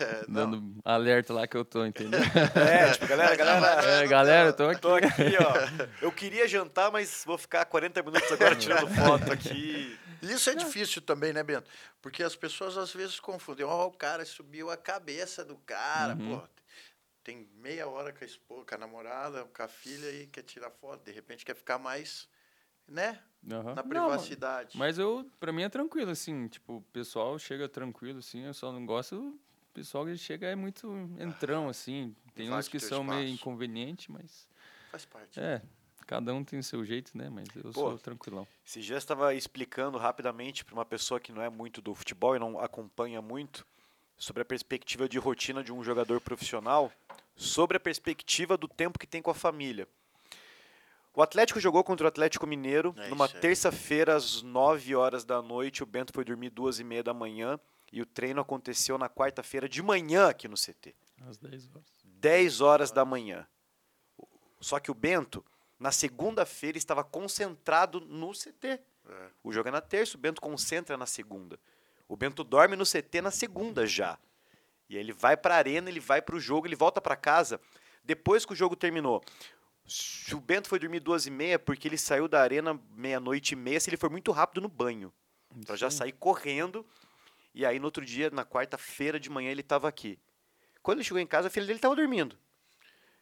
[0.00, 0.50] É, não.
[0.50, 2.20] Dando alerta lá que eu tô, entendeu?
[2.54, 3.82] É, tipo, galera, galera.
[3.84, 4.80] é, galera, eu tô aqui.
[4.80, 5.08] Tô aqui,
[5.40, 5.88] ó.
[6.02, 9.98] Eu queria jantar, mas vou ficar 40 minutos agora tirando foto aqui.
[10.22, 11.70] Isso é difícil também, né, Bento?
[12.02, 13.64] Porque as pessoas às vezes confundem.
[13.64, 16.38] Ó, o cara subiu a cabeça do cara, Uhum.
[16.40, 16.48] pô.
[17.24, 20.70] Tem meia hora com a esposa, com a namorada, com a filha e quer tirar
[20.70, 21.04] foto.
[21.04, 22.26] De repente quer ficar mais,
[22.86, 23.18] né?
[23.50, 23.74] Aham.
[23.74, 24.76] Na Não, privacidade.
[24.76, 28.72] Mas eu, pra mim é tranquilo, assim, tipo, o pessoal chega tranquilo, assim, eu só
[28.72, 29.38] não gosto,
[29.78, 33.34] pessoal que chega é muito entrão, assim, tem uns que são meio espaço.
[33.34, 34.48] inconvenientes, mas,
[34.90, 35.38] Faz parte.
[35.38, 35.62] é,
[36.06, 37.72] cada um tem o seu jeito, né, mas eu Pô.
[37.72, 38.46] sou tranquilão.
[38.66, 42.34] Esse dia eu estava explicando rapidamente para uma pessoa que não é muito do futebol
[42.34, 43.66] e não acompanha muito
[44.16, 46.90] sobre a perspectiva de rotina de um jogador profissional,
[47.36, 49.86] sobre a perspectiva do tempo que tem com a família.
[51.14, 55.82] O Atlético jogou contra o Atlético Mineiro É numa terça-feira às 9 horas da noite.
[55.82, 57.58] O Bento foi dormir duas e meia da manhã
[57.92, 60.94] e o treino aconteceu na quarta-feira de manhã aqui no CT.
[61.22, 61.84] Às 10 horas.
[62.04, 63.46] 10 horas da manhã.
[64.60, 65.44] Só que o Bento,
[65.78, 68.66] na segunda-feira, estava concentrado no CT.
[68.66, 68.80] É.
[69.42, 71.58] O jogo é na terça, o Bento concentra na segunda.
[72.08, 74.18] O Bento dorme no CT na segunda já.
[74.88, 77.16] E aí ele vai para a arena, ele vai para o jogo, ele volta para
[77.16, 77.60] casa
[78.02, 79.22] depois que o jogo terminou.
[79.86, 83.56] Se o Bento foi dormir duas e meia, porque ele saiu da arena meia-noite e
[83.56, 85.12] meia, se ele for muito rápido no banho.
[85.66, 86.86] Para já sair correndo.
[87.54, 90.18] E aí no outro dia, na quarta-feira de manhã, ele estava aqui.
[90.82, 92.38] Quando ele chegou em casa, a filha dele estava dormindo.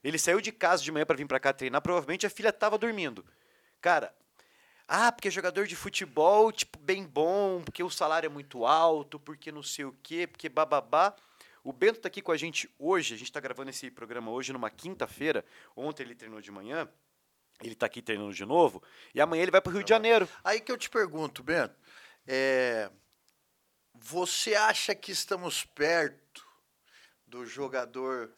[0.03, 2.79] Ele saiu de casa de manhã para vir para cá treinar, provavelmente a filha estava
[2.79, 3.25] dormindo.
[3.81, 4.15] Cara,
[4.89, 9.19] ah, porque é jogador de futebol, tipo, bem bom, porque o salário é muito alto,
[9.19, 11.15] porque não sei o quê, porque bababá.
[11.65, 14.53] O Bento tá aqui com a gente hoje, a gente tá gravando esse programa hoje
[14.53, 15.45] numa quinta-feira.
[15.75, 16.89] Ontem ele treinou de manhã,
[17.61, 18.81] ele tá aqui treinando de novo,
[19.12, 20.29] e amanhã ele vai pro Rio de Janeiro.
[20.45, 21.75] Aí que eu te pergunto, Bento,
[22.25, 22.89] é,
[24.00, 26.46] você acha que estamos perto
[27.26, 28.32] do jogador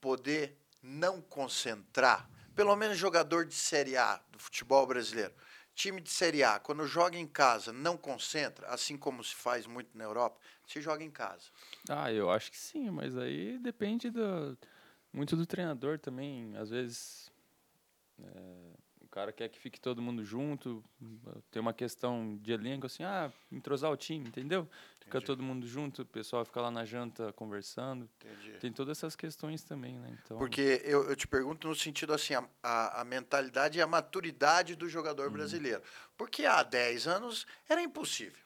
[0.00, 2.28] poder não concentrar?
[2.54, 5.32] Pelo menos jogador de Série A do futebol brasileiro.
[5.74, 9.96] Time de Série A, quando joga em casa, não concentra, assim como se faz muito
[9.96, 11.46] na Europa, se joga em casa.
[11.88, 14.58] Ah, eu acho que sim, mas aí depende do,
[15.12, 16.54] muito do treinador também.
[16.56, 17.30] Às vezes
[18.22, 18.79] é,
[19.10, 20.82] cara quer que fique todo mundo junto,
[21.50, 24.68] tem uma questão de elenco assim, ah, entrosar o time, entendeu?
[25.00, 25.26] Fica Entendi.
[25.26, 28.08] todo mundo junto, o pessoal fica lá na janta conversando.
[28.22, 28.58] Entendi.
[28.60, 30.16] Tem todas essas questões também, né?
[30.24, 33.86] Então, Porque eu, eu te pergunto no sentido assim, a, a, a mentalidade e a
[33.86, 35.32] maturidade do jogador Uhum.
[35.32, 35.82] brasileiro.
[36.16, 38.38] Porque há 10 anos era impossível.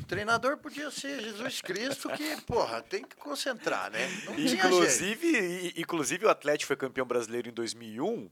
[0.00, 4.06] O treinador podia ser Jesus Cristo, que, porra, tem que concentrar, né?
[4.26, 4.66] Não tinha jeito.
[4.66, 8.30] Inclusive, inclusive o Atlético foi campeão brasileiro em 2001 e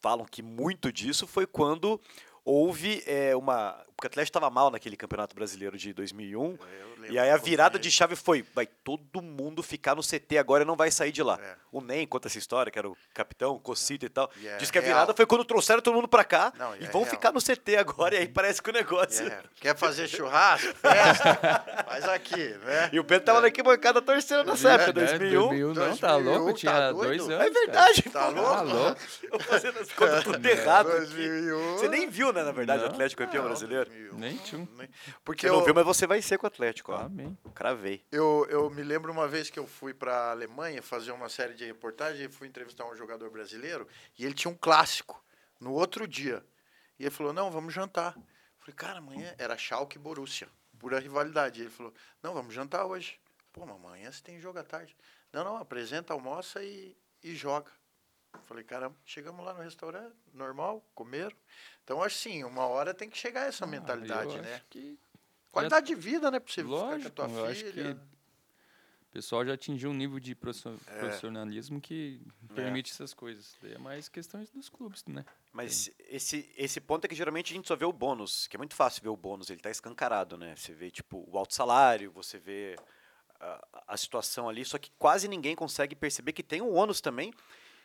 [0.00, 2.00] falam que muito disso foi quando
[2.44, 3.84] houve é, uma...
[3.96, 7.36] Porque o Atlético estava mal naquele campeonato brasileiro de 2001 Eu lembro e aí a
[7.36, 11.12] virada de chave foi, vai todo mundo ficar no CT agora e não vai sair
[11.12, 11.38] de lá.
[11.40, 11.54] É.
[11.72, 14.30] O Nem conta essa história, que era o capitão, o Cocito e tal.
[14.38, 14.92] E é Diz que a real.
[14.94, 17.10] virada foi quando trouxeram todo mundo pra cá Não, e e é vão real.
[17.14, 19.26] ficar no CT agora e aí parece que o negócio...
[19.26, 21.84] É, quer fazer churrasco, festa?
[21.86, 22.90] Faz aqui, né?
[22.92, 25.40] E o Pedro tava na arquibancada torcendo nessa época, né, 2001.
[25.48, 27.02] 2001 não, tá 2001, louco, tá tinha doido?
[27.06, 27.46] dois É anos.
[27.46, 28.30] É verdade, Tá pô.
[28.32, 28.50] louco?
[28.56, 29.00] Tá louco?
[29.32, 30.88] Eu fazendo as contas tudo errado.
[30.88, 30.98] aqui.
[30.98, 31.72] 2001.
[31.78, 33.85] Você nem viu, né, na verdade, o Atlético campeão brasileiro.
[33.88, 34.66] 2001, Nem tchum.
[34.76, 34.88] nem-
[35.24, 37.02] Porque Você não eu, viu, mas você vai ser com o Atlético, ó.
[37.02, 37.36] Amém.
[37.54, 38.04] Cravei.
[38.10, 41.54] eu, eu me lembro uma vez que eu fui para a Alemanha fazer uma série
[41.54, 43.86] de reportagens e fui entrevistar um jogador brasileiro
[44.18, 45.22] e ele tinha um clássico
[45.60, 46.44] no outro dia.
[46.98, 48.14] E ele falou: Não, vamos jantar.
[48.16, 48.22] Eu
[48.58, 51.60] falei: Cara, amanhã era Schalke e Borussia, pura rivalidade.
[51.60, 53.18] Ele falou: Não, vamos jantar hoje.
[53.52, 54.96] Pô, mas amanhã você tem jogo à tarde.
[55.32, 57.70] Não, não, apresenta, almoça e, e joga.
[58.44, 61.36] Falei, caramba, chegamos lá no restaurante, normal, comeram.
[61.84, 64.54] Então, assim, uma hora tem que chegar essa mentalidade, Ah, eu né?
[64.54, 64.98] acho que
[65.50, 66.38] Qualidade de vida, né?
[66.38, 67.94] Pra você Lógico, ficar com a eu tua acho filha.
[67.94, 68.16] que
[69.16, 70.98] pessoal já atingiu um nível de É.
[70.98, 72.20] profissionalismo que
[72.54, 73.56] permite essas coisas.
[73.62, 75.24] Daí É mais questões dos clubes, né?
[75.52, 78.58] Mas esse, esse ponto é que geralmente a gente só vê o bônus, que é
[78.58, 80.54] muito fácil ver o bônus, ele tá escancarado, né?
[80.54, 82.76] Você vê, tipo, o alto salário, você vê
[83.40, 87.32] a, a situação ali, só que quase ninguém consegue perceber que tem um ônus também.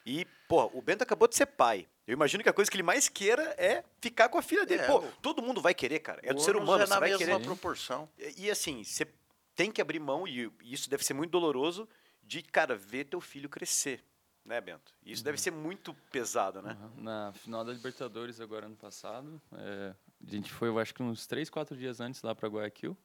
[0.06, 1.88] E, pô, o Bento acabou de ser pai.
[2.08, 4.82] Eu imagino que a coisa que ele mais queira é ficar com a filha dele.
[4.82, 6.20] É, pô, o- todo mundo vai querer, cara.
[6.24, 7.44] É do O ser humano, é você na vai mesma querer.
[7.46, 8.10] proporção.
[8.18, 9.08] E e, assim, você
[9.56, 11.88] tem que abrir mão, e isso deve ser muito doloroso,
[12.24, 14.04] de, cara, ver teu filho crescer,
[14.44, 14.94] né, Bento?
[15.04, 16.72] E Isso deve ser muito pesado, né?
[16.72, 16.92] Aham.
[16.98, 19.94] Na final da Libertadores, agora ano passado, é,
[20.26, 22.98] a gente foi, eu acho que uns 3, 4 dias antes lá pra Guayaquil.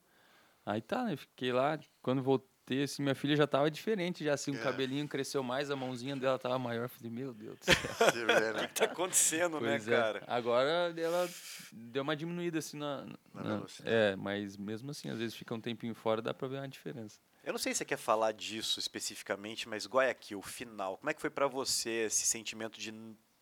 [0.65, 1.17] Aí tá, né?
[1.17, 2.49] Fiquei lá, quando voltei,
[2.83, 4.63] assim, minha filha já tava diferente, já assim, o É.
[4.63, 6.89] cabelinho cresceu mais, a mãozinha dela tava maior.
[6.89, 7.75] Falei, meu Deus do céu.
[8.13, 8.67] Vê, O né?
[8.67, 9.97] que tá acontecendo, né, Pois é.
[9.97, 10.23] cara?
[10.27, 11.29] Agora ela
[11.73, 13.03] deu uma diminuída assim na,
[13.33, 13.95] Na na- velocidade.
[13.95, 17.19] É, mas mesmo assim, às vezes fica um tempinho fora, dá pra ver uma diferença.
[17.45, 21.21] Eu não sei se você quer falar disso especificamente, mas Guayaquil, final, como é que
[21.21, 22.93] foi pra você esse sentimento de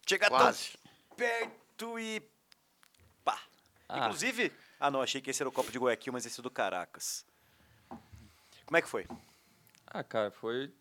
[0.06, 0.72] chegar Quase.
[1.08, 2.20] tão perto e
[3.24, 3.40] pá?
[3.88, 4.00] Ah.
[4.00, 6.50] Inclusive, ah não, achei que esse era o copo de Guayaquil, mas esse é do
[6.50, 7.24] Caracas.
[8.66, 9.07] Como é que foi?
[9.87, 10.72] Ah, cara, foi.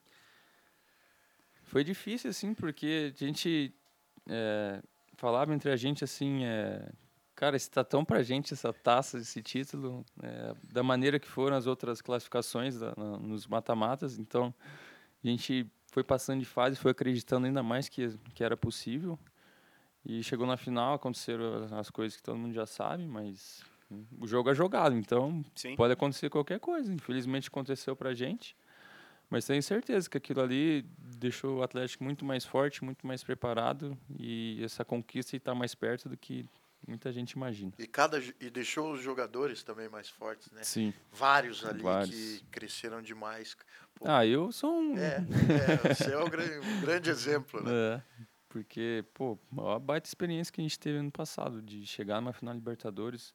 [1.63, 3.73] Foi difícil, assim, porque a gente
[4.27, 4.81] é,
[5.17, 6.87] falava entre a gente assim, é,
[7.35, 11.55] cara, se tá tão pra gente essa taça, esse título, é, da maneira que foram
[11.57, 14.53] as outras classificações da- na- nos mata-matas, então
[15.23, 19.17] a gente foi passando de fase, foi acreditando ainda mais que, que era possível.
[20.05, 23.63] E chegou na final, aconteceram as coisas que todo mundo já sabe, mas
[24.19, 25.75] o jogo é jogado, então Sim.
[25.75, 26.93] pode acontecer qualquer coisa.
[26.93, 28.55] Infelizmente aconteceu pra gente,
[29.29, 30.85] mas tenho certeza que aquilo ali
[31.17, 36.07] deixou o Atlético muito mais forte, muito mais preparado e essa conquista está mais perto
[36.09, 36.45] do que
[36.87, 37.71] muita gente imagina.
[37.79, 40.63] E, cada, e deixou os jogadores também mais fortes, né?
[40.63, 40.93] Sim.
[41.11, 42.09] Vários ali Vários.
[42.09, 43.55] que cresceram demais.
[43.95, 44.97] Pô, Ah, eu sou um.
[44.97, 47.71] É, é, você é o gran- um grande exemplo, né?
[47.71, 48.01] É,
[48.49, 52.53] porque, pô, uma baita experiência que a gente teve ano passado, de chegar numa final
[52.53, 53.33] Libertadores,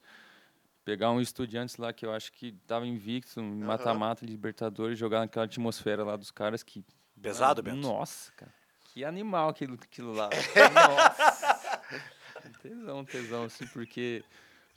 [0.88, 5.20] pegar um Estudiantes lá que eu acho que tava invicto, em mata-mata de Libertadores, jogar
[5.20, 6.82] naquela atmosfera lá dos caras que.
[7.20, 7.88] Pesado, Mano, Bento?
[7.92, 8.54] Nossa, cara.
[8.84, 10.30] Que animal aquilo, aquilo lá.
[10.72, 11.82] nossa.
[12.62, 14.24] tesão, tesão, assim, porque.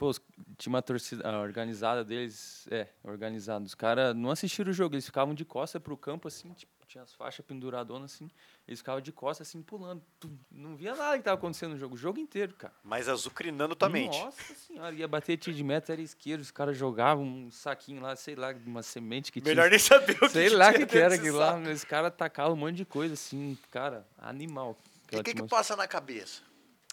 [0.02, 0.12] Pô,
[0.58, 3.64] tinha uma torcida a organizada deles, é, organizada.
[3.64, 7.04] Os caras não assistiram o jogo, eles ficavam de costa pro campo, assim, tipo, tinha
[7.04, 8.28] as faixas penduradonas, assim,
[8.68, 10.02] eles ficavam de costa, assim, pulando.
[10.20, 12.74] Tum, Não via nada que tava acontecendo no jogo, o jogo inteiro, cara.
[12.84, 14.18] Mas azucrinando tua mente.
[14.18, 18.16] Nossa senhora, ia bater tiro de meta, era esquerdo, os caras jogavam um saquinho lá,
[18.16, 19.70] sei lá, de uma semente que Melhor tinha.
[19.70, 22.54] nem saber o que Sei lá o que, que era aquilo lá, os caras tacavam
[22.54, 24.76] um monte de coisa, assim, cara, animal.
[25.12, 26.42] E o que, que passa na cabeça?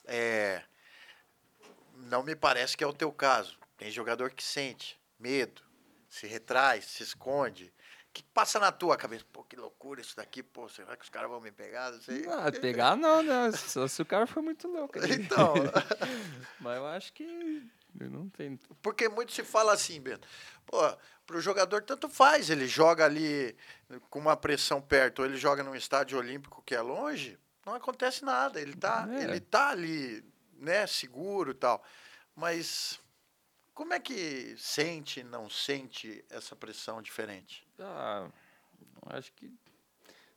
[0.05, 0.63] É,
[1.99, 3.59] não me parece que é o teu caso.
[3.77, 5.63] Tem jogador que sente medo,
[6.09, 7.73] se retrai, se esconde.
[8.09, 9.25] O que passa na tua cabeça?
[9.33, 11.93] Pô, que loucura isso daqui, pô, será que os caras vão me pegar?
[11.93, 12.25] Não sei.
[12.27, 13.53] Ah, pegar não, né?
[13.53, 14.99] Só se o cara foi muito louco.
[14.99, 15.55] Então,
[16.61, 17.63] Mas eu acho que
[17.95, 18.59] não tenho.
[18.83, 20.27] porque muito se fala assim, Bento.
[20.67, 20.79] Pô,
[21.27, 23.55] pro jogador tanto faz, ele joga ali
[24.11, 28.25] com uma pressão perto, ou ele joga num estádio olímpico que é longe, não acontece
[28.25, 28.61] nada.
[28.61, 29.25] Ele tá, É.
[29.25, 30.25] ele tá ali,
[30.59, 31.83] né, seguro e tal.
[32.35, 33.01] Mas
[33.75, 37.67] como é que sente, não sente essa pressão diferente?
[37.79, 38.29] Ah,
[39.07, 39.53] acho que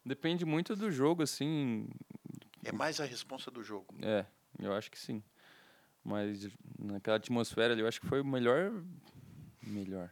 [0.05, 1.87] depende muito do jogo, assim.
[2.63, 3.95] É mais a responsa do jogo.
[4.03, 4.25] É,
[4.59, 5.23] eu acho que sim.
[6.03, 6.47] Mas
[6.79, 8.71] naquela atmosfera ali, eu acho que foi o melhor.
[9.61, 10.09] Melhor.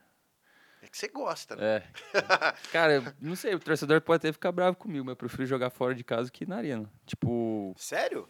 [0.81, 1.77] É que você gosta, né?
[1.77, 1.87] É.
[2.71, 5.69] Cara, eu não sei, o torcedor pode até ficar bravo comigo, mas eu prefiro jogar
[5.69, 6.89] fora de casa que na arena.
[7.05, 8.29] Tipo, Sério?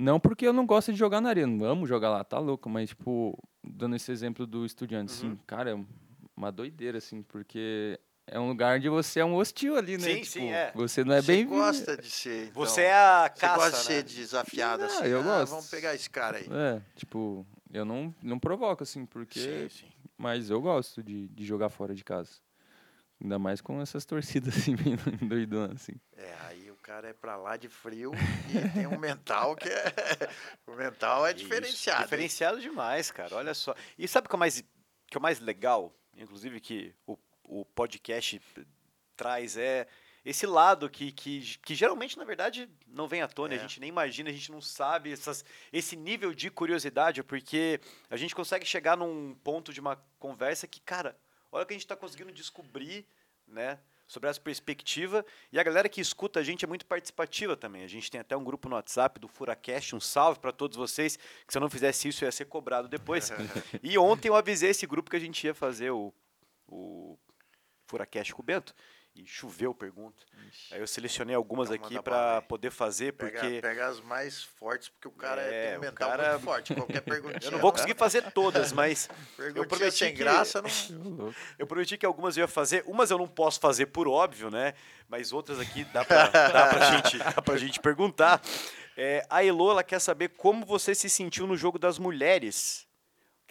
[0.00, 2.88] Não porque eu não gosto de jogar na arena, amo jogar lá, tá louco, mas
[2.90, 5.32] tipo, dando esse exemplo do estudiante, Uhum.
[5.32, 5.84] assim, cara, é
[6.36, 10.04] uma doideira, assim, porque é um lugar onde você é um hostil ali, né?
[10.04, 10.72] Sim, tipo, sim, é.
[10.74, 12.44] Você não é você bem gosta de ser.
[12.48, 13.82] então, Você é a Você caça, gosta de né?
[13.82, 15.04] ser desafiado Ah, assim.
[15.06, 16.46] eu "Ah, gosto." vamos pegar esse cara aí.
[16.50, 19.40] É, tipo, eu não, não provoco, assim, porque.
[19.40, 19.86] Sim, sim.
[20.16, 22.30] Mas eu gosto de, de jogar fora de casa.
[23.22, 24.96] Ainda mais com essas torcidas, assim, bem
[25.28, 25.92] doidonas, assim.
[26.16, 28.10] É, aí cara é pra lá de frio
[28.48, 29.94] e tem um mental que é.
[30.66, 32.02] O mental é diferenciado.
[32.02, 33.36] Diferenciado demais, cara.
[33.36, 33.76] Olha só.
[33.96, 34.64] E sabe o que é o mais,
[35.06, 38.42] que é mais legal, inclusive que o, o podcast
[39.16, 39.86] traz é
[40.24, 43.58] esse lado que, que, que geralmente, na verdade, não vem à tona, É.
[43.58, 48.16] a gente nem imagina, a gente não sabe essas, esse nível de curiosidade, porque a
[48.16, 51.16] gente consegue chegar num ponto de uma conversa que, cara,
[51.52, 53.06] olha o que a gente está conseguindo descobrir,
[53.46, 53.78] né?
[54.10, 55.24] Sobre essa perspectiva.
[55.52, 57.84] E a galera que escuta a gente é muito participativa também.
[57.84, 59.94] A gente tem até um grupo no WhatsApp do Furacast.
[59.94, 61.16] Um salve para todos vocês.
[61.46, 63.30] Que se eu não fizesse isso, eu ia ser cobrado depois.
[63.80, 66.12] e ontem eu avisei esse grupo que a gente ia fazer o,
[66.66, 67.16] o
[67.86, 68.74] Furacast com o Bento.
[69.14, 70.24] E choveu pergunta.
[70.70, 74.88] Aí eu selecionei algumas Então aqui para poder fazer, Pega, porque pega as mais fortes,
[74.88, 76.74] porque o cara É, tem um mental cara- muito forte.
[76.74, 77.40] Qualquer perguntinha.
[77.42, 79.08] eu não vou conseguir fazer todas, mas
[79.54, 81.34] eu prometi sem que- graça, não.
[81.58, 82.82] eu prometi que algumas eu ia fazer.
[82.86, 84.74] Umas eu não posso fazer por óbvio, né?
[85.08, 88.40] Mas outras aqui dá pra, dá pra, gente, dá pra gente perguntar.
[88.96, 92.86] É, a Elo, ela quer saber como você se sentiu no jogo das mulheres.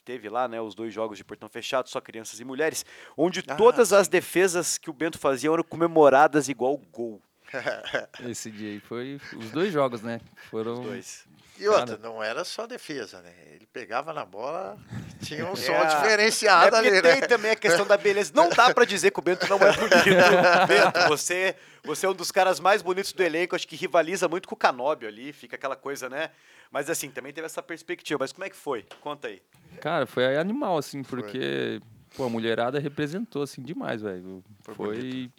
[0.09, 0.59] Teve lá, né?
[0.59, 2.83] Os dois jogos de portão fechado, só crianças e mulheres.
[3.15, 7.21] Onde Ah, todas as defesas que o Bento fazia eram comemoradas igual gol.
[8.27, 10.19] Esse dia aí foi os dois jogos, né?
[10.49, 11.27] Foram Os dois.
[11.59, 12.09] E outra, Cara.
[12.09, 13.33] não era só defesa, né?
[13.53, 14.77] Ele pegava na bola,
[15.21, 17.01] tinha um som É, diferenciado é ali, né?
[17.01, 18.31] tem também a questão da beleza.
[18.33, 19.89] Não dá pra dizer que o Bento não é bonito.
[20.67, 24.47] Bento, você, você é um dos caras mais bonitos do elenco, acho que rivaliza muito
[24.47, 26.29] com o Canóbio ali, fica aquela coisa, né?
[26.71, 28.19] Mas assim, também teve essa perspectiva.
[28.21, 28.85] Mas como é que foi?
[29.01, 29.41] Conta aí.
[29.81, 31.81] Cara, foi animal, assim, porque
[32.15, 34.43] pô, a mulherada representou, assim, demais, velho.
[34.63, 35.31] Foi Foi,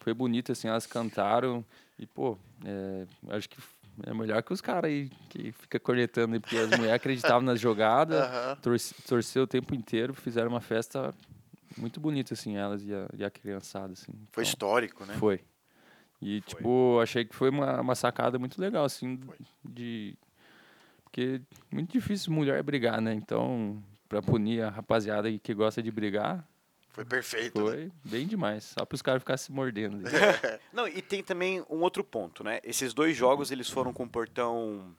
[0.00, 1.64] foi, bonito, assim, elas cantaram
[1.98, 3.56] e, pô, é, acho que
[4.04, 7.60] é melhor que os caras aí que fica cornetando aí, porque as mulheres acreditavam nas
[7.60, 8.56] jogadas, Aham.
[8.62, 11.14] torce, torceu o tempo inteiro, fizeram uma festa
[11.76, 14.12] muito bonita, assim, elas e a, e a criançada, assim.
[14.32, 15.14] Foi Então, histórico, né?
[15.14, 15.40] Foi.
[16.20, 19.20] E, tipo, achei que foi uma, uma sacada muito legal, assim,
[19.64, 20.16] de...
[21.04, 21.40] Porque
[21.70, 23.14] é muito difícil mulher brigar, né?
[23.14, 26.46] Então, pra punir a rapaziada que gosta de brigar,
[26.98, 27.60] Foi perfeito.
[27.60, 27.70] né?
[27.70, 28.64] foi bem demais.
[28.76, 29.98] Só pros caras ficarem se mordendo.
[30.72, 32.58] Não, e tem também um outro ponto, né?
[32.64, 34.96] Esses dois jogos, eles foram com o portão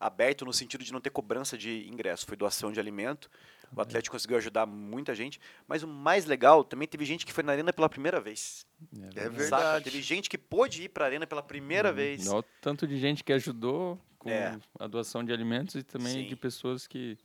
[0.00, 2.26] aberto no sentido de não ter cobrança de ingresso.
[2.26, 3.30] Foi doação de alimento.
[3.76, 5.40] O Atlético conseguiu ajudar muita gente.
[5.68, 8.66] Mas o mais legal, também teve gente que foi na arena pela primeira vez.
[9.14, 9.30] É Saca?
[9.30, 9.84] verdade.
[9.84, 12.26] Teve gente que pôde ir pra arena pela primeira vez.
[12.26, 14.58] Olha o tanto de gente que ajudou com É.
[14.80, 16.28] a doação de alimentos e também Sim.
[16.28, 17.16] de pessoas que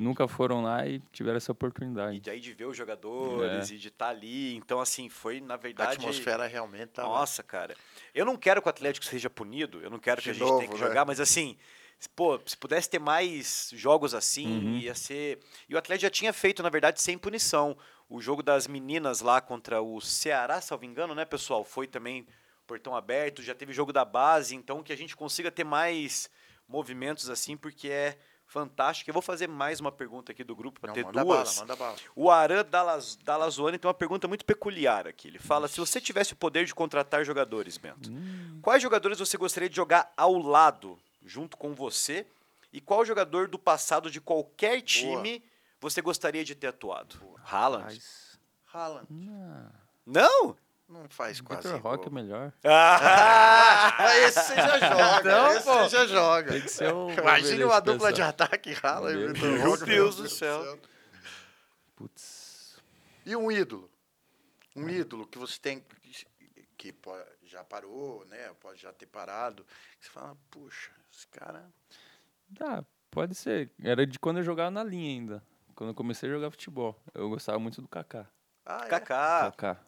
[0.00, 2.20] nunca foram lá e tiveram essa E oportunidade.
[2.20, 4.54] de aí de ver os jogadores e de estar ali.
[4.56, 5.92] Então, assim, foi, na A verdade.
[5.94, 7.08] atmosfera realmente tava...
[7.08, 7.74] Nossa, cara.
[8.14, 10.44] Eu não quero que o Atlético seja punido, eu não quero que De a gente
[10.44, 10.86] novo, tenha que né?
[10.86, 11.56] jogar, mas assim,
[11.98, 14.78] se- pô, se pudesse ter mais jogos assim, Uhum.
[14.78, 15.38] ia ser.
[15.68, 17.76] E o Atlético já tinha feito, na verdade, sem punição.
[18.08, 21.64] O jogo das meninas lá contra o Ceará, salvo engano, né, pessoal?
[21.64, 22.26] Foi também
[22.66, 26.30] portão aberto, já teve jogo da base, então que a gente consiga ter mais
[26.66, 28.18] movimentos assim, porque é
[28.54, 29.10] fantástico.
[29.10, 31.54] Eu vou fazer mais uma pergunta aqui do grupo para Não, ter manda duas.
[31.56, 31.96] bala, manda bala.
[32.14, 35.26] O Aran Dallas, Dalazuani tem uma pergunta muito peculiar aqui.
[35.26, 38.10] Ele fala: se você tivesse o poder de contratar jogadores, Bento,
[38.62, 42.24] quais jogadores você gostaria de jogar ao lado, junto com você?
[42.72, 45.44] E qual jogador do passado de qualquer time
[45.80, 47.16] você gostaria de ter atuado?
[47.44, 47.84] Haaland?
[47.84, 48.38] Mas,
[48.72, 49.06] Haaland.
[49.12, 49.70] ah,
[50.06, 50.56] Não?
[50.94, 52.52] Não faz quase Vitor Roque é melhor.
[52.64, 54.16] Ah!
[54.18, 55.22] Esse você já joga.
[55.22, 55.74] Não, esse pô.
[55.74, 56.52] você já joga.
[56.52, 60.28] Tem que ser um Imagine uma dupla de ataque, Haaland e Meu Vitor Deus do
[60.28, 60.78] céu.
[61.96, 62.80] Putz.
[63.26, 63.90] E um ídolo?
[64.76, 65.84] Um ídolo que você tem
[66.76, 66.94] que
[67.42, 68.52] já parou, né?
[68.60, 69.66] Pode já ter parado.
[70.00, 71.68] Você fala, puxa, esse cara.
[72.60, 73.70] Ah, pode ser.
[73.82, 75.42] Era de quando eu jogava na linha ainda.
[75.74, 77.00] Quando eu comecei a jogar futebol.
[77.12, 78.28] Eu gostava muito do Kaká.
[78.64, 78.88] Ah, é?
[78.88, 79.52] Kaká.
[79.52, 79.80] Kaká.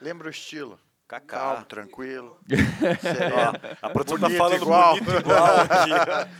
[0.00, 0.78] Lembra o estilo.
[1.06, 1.38] Kaká.
[1.38, 2.40] Calmo, tranquilo.
[3.82, 4.94] Ó, a produção tá Bonito falando igual.
[4.96, 6.30] bonito igual aqui.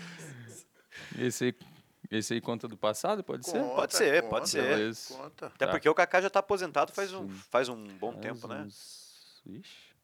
[1.19, 1.55] Esse aí,
[2.11, 3.59] esse aí conta do passado, pode ser?
[3.59, 4.95] Conta, Pode ser, conta, pode ser.
[5.09, 5.47] Conta.
[5.47, 5.73] Até Tá.
[5.73, 8.61] porque o Kaká já tá aposentado faz um, faz um bom Faz tempo, né?
[8.63, 9.95] uns- Ixi,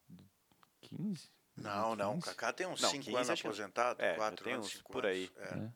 [0.82, 1.28] 15?
[1.56, 2.10] Não, não.
[2.10, 2.26] O 15?
[2.26, 4.02] Kaká tem uns Não, 5 15 anos aposentado.
[4.02, 5.30] é, já 4 tem anos, uns por aí.
[5.38, 5.68] É.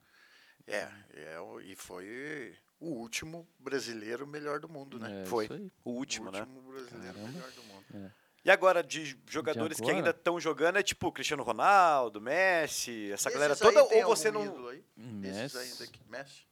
[0.67, 0.89] É,
[1.35, 5.23] é, o- e foi o último brasileiro melhor do mundo, né?
[5.23, 5.45] É, Foi.
[5.45, 5.71] isso aí.
[5.85, 6.41] O último, o né?
[6.41, 7.33] último brasileiro Caramba.
[7.33, 8.13] melhor do mundo.
[8.43, 9.97] E agora, de jogadores que agora?
[9.99, 14.31] ainda estão jogando, é tipo Cristiano Ronaldo, Messi, essa galera Esses aí toda, ou você
[14.31, 14.69] não.
[14.69, 14.83] aí?
[15.23, 15.59] Esses Messi.
[15.59, 16.01] ainda aqui.
[16.09, 16.47] Messi?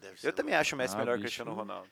[0.00, 1.22] Deve Eu também acho o Messi Ah, melhor que.
[1.24, 1.90] Cristiano Ronaldo.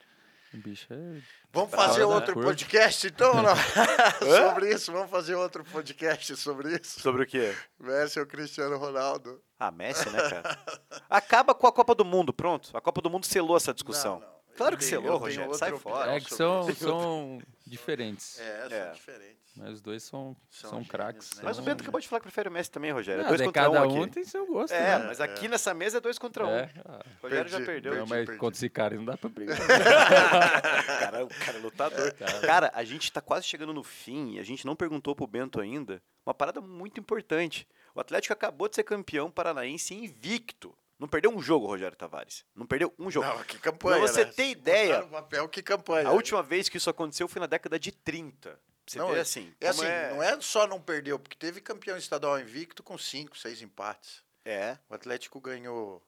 [0.55, 1.21] O bicho é.
[1.53, 2.07] Vamos fazer né?
[2.07, 2.47] outro Curto.
[2.47, 3.55] podcast, então, não?
[4.49, 4.91] sobre isso?
[4.93, 7.01] Vamos fazer outro podcast sobre isso?
[7.01, 7.55] Sobre o quê?
[7.79, 9.43] Messi ou Cristiano Ronaldo?
[9.61, 10.59] Ah, Messi, né, cara?
[11.11, 12.71] Acaba com a Copa do Mundo, pronto.
[12.75, 14.21] A Copa do Mundo selou essa discussão.
[14.21, 14.39] Não, não.
[14.57, 15.55] Claro Eu que tenho- selou, Rogério.
[15.55, 16.17] Sai fora.
[16.17, 18.41] É que são, são diferentes.
[18.41, 18.91] É, são É.
[18.93, 19.48] diferentes.
[19.59, 21.35] Mas os dois são, São são, craques.
[21.37, 21.43] né?
[21.45, 23.23] Mas o Bento acabou de falar que prefere o Messi também, Rogério.
[23.23, 24.13] É Ah, dois de contra cada um um aqui.
[24.13, 25.05] tem seu gosto, É, né?
[25.09, 26.51] mas aqui nessa mesa é dois contra um.
[26.51, 27.93] É, ah, O Rogério já Perdi, perdeu.
[27.97, 28.39] não, perdi, mas perdi.
[28.41, 29.59] contra esse cara não dá pra brigar.
[31.01, 32.15] cara, o cara é lutador.
[32.41, 35.61] Cara, a gente tá quase chegando no fim e a gente não perguntou pro Bento
[35.61, 37.67] ainda uma parada muito importante.
[37.95, 40.77] O Atlético acabou de ser campeão paranaense invicto.
[40.99, 42.45] Não perdeu um jogo, Rogério Tavares.
[42.57, 43.27] Não perdeu um jogo.
[43.27, 44.33] Não, que campanha, Pra você né?
[44.33, 46.09] ter ideia, botar no papel, que campanha.
[46.09, 48.59] A última vez que isso aconteceu foi na década de 30.
[48.89, 49.55] Você Não, vê é- assim.
[49.61, 53.63] É assim, não é só não perdeu, porque teve campeão estadual invicto com 5, 6
[53.63, 54.23] empates.
[54.45, 56.03] É, O Atlético ganhou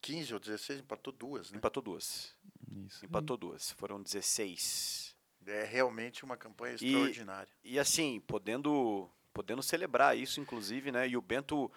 [0.00, 1.58] 15 ou 16, empatou duas, né?
[1.58, 2.34] empatou duas.
[2.86, 3.04] Isso.
[3.04, 3.70] Empatou duas.
[3.72, 5.14] Foram 16.
[5.46, 7.48] É realmente uma campanha extraordinária.
[7.62, 11.08] E assim, podendo, podendo celebrar isso, inclusive, né?
[11.08, 11.70] E o Bento,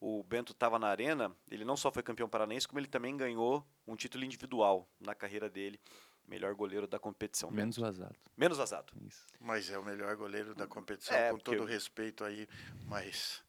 [0.00, 3.66] o Bento estava na arena, ele não só foi campeão paranense, como ele também ganhou
[3.84, 5.80] um título individual na carreira dele.
[6.28, 7.50] Melhor goleiro da competição.
[7.50, 8.16] Menos vazado.
[8.36, 8.92] Menos vazado.
[9.06, 9.24] Isso.
[9.40, 12.48] Mas é o melhor goleiro da competição, É, com todo eu- respeito aí,
[12.86, 13.42] mas,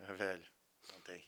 [0.00, 0.44] é, velho,
[0.92, 1.24] não tem.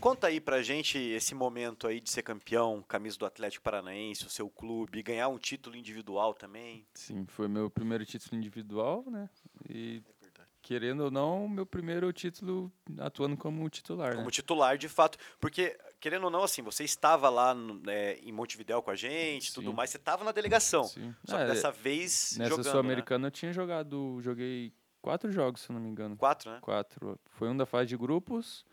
[0.00, 4.30] Conta aí pra gente esse momento aí de ser campeão, camisa do Atlético Paranaense, o
[4.30, 6.84] seu clube, ganhar um título individual também.
[6.94, 9.30] Sim, foi meu primeiro título individual, né?
[9.68, 10.02] E
[10.38, 14.30] É querendo ou não, meu primeiro título atuando como titular, Como né?
[14.32, 15.18] titular, de fato.
[15.40, 19.54] Porque, querendo ou não, assim, você estava lá no- é, em Montevidéu com a gente,
[19.54, 19.76] tudo Sim.
[19.76, 20.82] mais, você estava na delegação.
[20.84, 21.14] Sim.
[21.24, 25.62] Só Ah, que é, dessa vez Nessa jogando, Sul-Americana eu tinha jogado, joguei quatro jogos,
[25.62, 26.10] se eu não me engano.
[26.10, 26.16] né?
[26.18, 26.58] Quatro, né?
[26.60, 27.18] Quatro.
[27.30, 28.64] Foi um da fase de grupos,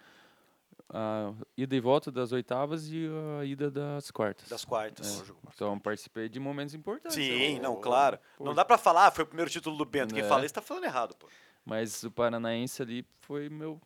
[0.92, 3.08] a ida e volta das oitavas e
[3.40, 4.50] a ida das quartas.
[4.50, 5.22] Das quartas.
[5.22, 7.14] É, Então participei de momentos importantes.
[7.16, 7.60] Sim, né?
[7.62, 8.18] não, Pô, claro.
[8.38, 8.44] pô.
[8.44, 10.16] Não dá pra falar, ah, foi o primeiro título do Bento.
[10.16, 10.28] Quem É.
[10.28, 11.28] fala isso tá falando errado, pô.
[11.64, 13.80] Mas o Paranaense ali foi meu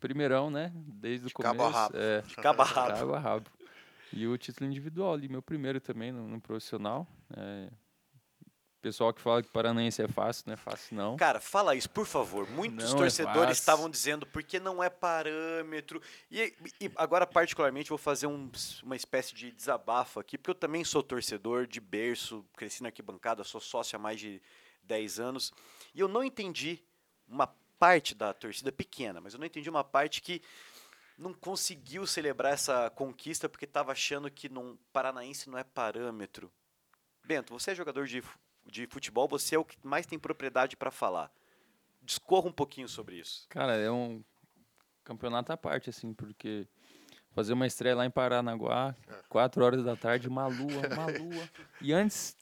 [0.00, 0.72] primeirão, né?
[0.74, 1.78] Desde o cabo a começo.
[1.78, 1.96] rabo.
[1.96, 2.96] É, Cabo a rabo.
[2.98, 3.50] cabo a rabo.
[4.12, 7.06] E o título individual ali, meu primeiro também no, no profissional.
[7.36, 7.70] É,
[8.82, 11.16] pessoal que fala que Paranaense é fácil, não é fácil não.
[11.16, 12.50] Cara, fala isso, por favor.
[12.50, 13.52] Muitos Não é torcedores fácil.
[13.60, 16.02] estavam dizendo porque não é parâmetro.
[16.30, 18.50] E, e agora, particularmente, vou fazer um-
[18.82, 23.44] uma espécie de desabafo aqui, porque eu também sou torcedor de berço, cresci na arquibancada,
[23.44, 24.42] sou sócio há mais de
[24.82, 25.52] 10 anos.
[25.94, 26.82] E eu não entendi
[27.28, 27.46] uma
[27.82, 30.40] parte da torcida pequena, mas eu não entendi uma parte que
[31.18, 36.48] não conseguiu celebrar essa conquista porque estava achando que não, Paranaense não é parâmetro.
[37.24, 38.22] Bento, você é jogador de,
[38.66, 41.28] de futebol, você é o que mais tem propriedade para falar.
[42.00, 43.48] Discorra um pouquinho sobre isso.
[43.48, 44.22] Cara, é um
[45.02, 46.68] campeonato à parte, assim, porque
[47.32, 48.94] fazer uma estreia lá em Paranaguá,
[49.28, 51.50] quatro horas da tarde, uma lua, uma lua.
[51.80, 52.36] E antes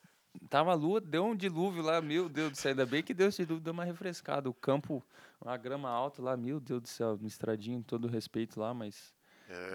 [0.49, 3.29] tava a lua, deu um dilúvio lá, meu Deus do céu, ainda bem que deu
[3.29, 4.49] esse dilúvio, deu uma refrescada.
[4.49, 5.05] O campo,
[5.41, 9.15] uma grama alta lá, meu Deus do céu, no estradinho, todo respeito lá, mas.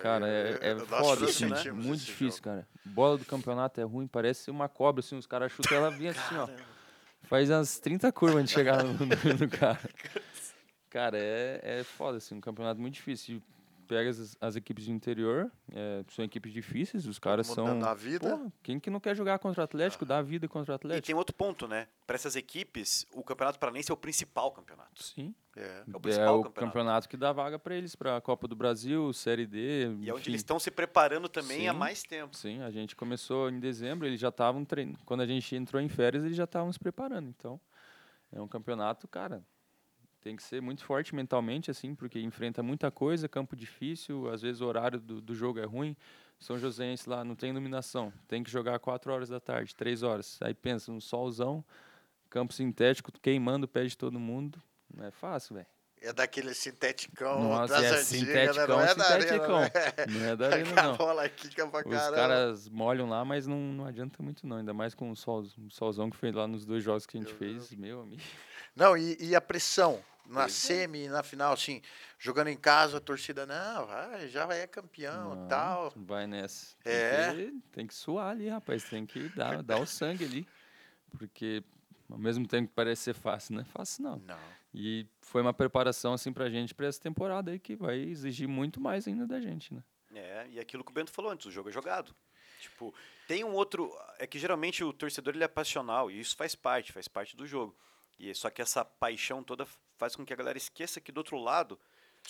[0.02, 1.72] Cara, é, é nós foda, assim, né?
[1.72, 2.44] muito difícil, jogo.
[2.44, 2.68] cara.
[2.86, 6.36] Bola do campeonato é ruim, parece uma cobra, assim, os caras chutam ela vem assim,
[6.38, 6.48] ó.
[7.24, 9.90] Faz umas 30 curvas antes de chegar no, no, no cara.
[10.90, 13.42] Cara, é, é foda, assim, um campeonato muito difícil.
[13.86, 17.66] Pega as, as equipes do interior, é, são equipes difíceis, os caras são...
[17.66, 18.38] dando a vida.
[18.38, 20.78] Pô, quem que não quer jogar contra o Atlético, dá a vida contra o E
[20.78, 21.06] Atlético.
[21.08, 21.88] tem outro ponto, né?
[22.08, 25.04] Para essas equipes, o Campeonato Paranense é o principal campeonato.
[25.04, 25.62] Sim, É.
[25.62, 26.54] É o é principal o campeonato.
[26.54, 27.10] campeonato.
[27.10, 29.58] que dá vaga pra eles, pra Copa do Brasil, Série D,
[30.02, 30.32] E é onde enfim.
[30.32, 31.80] eles estão se preparando também há Sim.
[31.80, 32.36] mais tempo.
[32.36, 35.00] Sim, a gente começou em dezembro, eles já estavam treinando.
[35.06, 37.30] Quando a gente entrou em férias, eles já estavam se preparando.
[37.30, 37.60] Então,
[38.32, 39.44] é um campeonato, cara,
[40.26, 44.60] tem que ser muito forte mentalmente, assim, porque enfrenta muita coisa, campo difícil, às vezes
[44.60, 45.96] o horário do, do jogo é ruim.
[46.40, 50.40] São Joséense lá não tem iluminação, tem que jogar 4 horas da tarde, 3 horas.
[50.42, 51.64] Aí pensa, um solzão,
[52.28, 54.60] campo sintético, queimando o pé de todo mundo.
[54.92, 55.68] Não é fácil, velho.
[56.02, 58.68] É daquele sinteticão Nossa, das é antigas, sinteticão, né?
[58.68, 59.56] Não é sinteticão.
[59.58, 60.06] arena?
[60.10, 60.98] Não é da arena, A não.
[60.98, 62.16] bola quica pra Os caramba.
[62.16, 64.58] caras molham lá, mas não, não adianta muito não.
[64.58, 67.22] Ainda mais com o sol, o solzão que foi lá nos dois jogos que a
[67.22, 67.70] gente fez.
[67.76, 68.24] Meu amigo.
[68.76, 70.50] Não, e, e a pressão na Pois é.
[70.50, 71.82] semi, na final, assim,
[72.20, 75.94] jogando em casa, a torcida, não, vai, já é campeão Não, tal.
[75.96, 76.76] Vai nessa.
[76.84, 77.34] Tem É.
[77.34, 78.84] que, tem que suar ali, rapaz.
[78.84, 80.48] Tem que dar, dar o sangue ali.
[81.18, 81.64] Porque
[82.10, 84.18] ao mesmo tempo que parece ser fácil, não é fácil não.
[84.20, 84.40] Não.
[84.74, 88.80] E foi uma preparação assim pra gente pra essa temporada aí que vai exigir muito
[88.82, 89.84] mais ainda da gente, né?
[90.14, 92.14] É, e aquilo que o Bento falou antes, o jogo é jogado.
[92.60, 92.94] Tipo,
[93.28, 93.92] tem um outro.
[94.18, 97.46] É que geralmente o torcedor ele é passional, e isso faz parte, faz parte do
[97.46, 97.76] jogo.
[98.18, 99.66] E só que essa paixão toda
[99.98, 101.80] faz com que a galera esqueça que do outro lado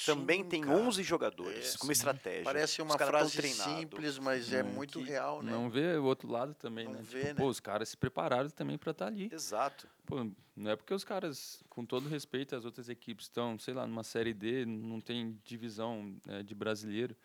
[0.06, 0.78] também Sim, tem cara.
[0.78, 2.44] 11 jogadores É, com uma estratégia.
[2.44, 5.52] Parece uma frase simples, mas é Não, muito real, né?
[5.52, 7.02] Não vê o outro lado também, Não né?
[7.02, 7.36] vê, tipo, né?
[7.36, 9.30] pô, os caras se prepararam também pra estar ali.
[9.32, 9.88] Exato.
[10.06, 13.88] Pô, não é porque os caras, com todo respeito, as outras equipes estão, sei lá,
[13.88, 17.16] numa série D, não tem divisão eh, de brasileiro.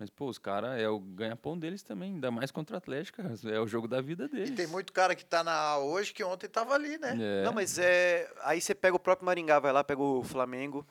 [0.00, 3.60] Mas, pô, os caras é o ganha-pão deles também, ainda mais contra o Atlético, é
[3.60, 4.48] o jogo da vida deles.
[4.48, 7.18] E tem muito cara que tá na A hoje que ontem tava ali, né?
[7.20, 8.32] É, Não, mas é.
[8.40, 10.86] Aí você pega o próprio Maringá, vai lá, pega o Flamengo,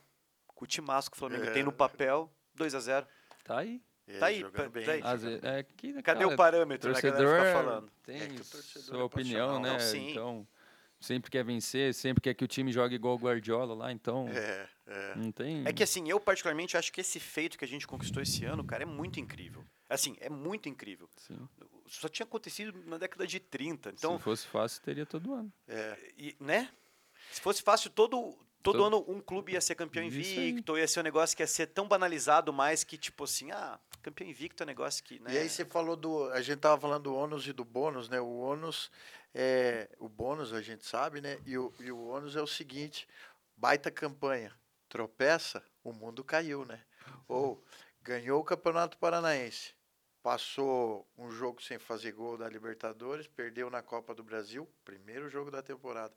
[0.45, 1.51] com o timasco que o Flamengo É.
[1.51, 3.07] tem no papel, 2 a 0
[3.43, 3.81] tá aí.
[4.19, 5.01] Tá aí, tá- bem, tá aí.
[5.01, 7.01] Vezes, é que, né, Cadê cara, o parâmetro, né?
[7.01, 7.91] Que a torcedor galera fica falando.
[8.03, 9.71] tem É que o torcedor sua é opinião, né?
[9.71, 10.11] Não, sim.
[10.11, 10.47] Então,
[10.99, 14.67] sempre quer vencer, sempre quer que o time jogue igual o Guardiola lá, então É,
[14.87, 15.15] é.
[15.15, 15.63] não tem...
[15.65, 18.63] É que assim, eu particularmente acho que esse feito que a gente conquistou esse ano,
[18.63, 19.63] cara, é muito incrível.
[19.89, 21.09] Assim, é muito incrível.
[21.17, 21.37] Sim.
[21.87, 23.89] Só tinha acontecido na década de 30.
[23.89, 25.51] Então, Se fosse fácil, teria todo ano.
[26.17, 26.69] e- né?
[27.31, 30.99] Se fosse fácil, todo, todo Todo- ano um clube ia ser campeão invicto, ia ser
[30.99, 34.65] um negócio que ia ser tão banalizado mais que, tipo assim, ah, campeão invicto é
[34.65, 35.19] um negócio que.
[35.19, 36.25] Né, E aí você falou do.
[36.31, 38.19] A gente tava falando do ônus e do bônus, né?
[38.21, 38.91] O ônus
[39.33, 39.89] é.
[39.99, 41.39] O bônus a gente sabe, né?
[41.45, 43.07] E o, e o ônus é o seguinte:
[43.55, 44.53] baita campanha.
[44.87, 46.81] Tropeça, o mundo caiu, né?
[47.27, 47.63] Ou
[48.01, 49.73] ganhou o Campeonato Paranaense.
[50.23, 55.49] Passou um jogo sem fazer gol da Libertadores, perdeu na Copa do Brasil, primeiro jogo
[55.49, 56.13] da temporada.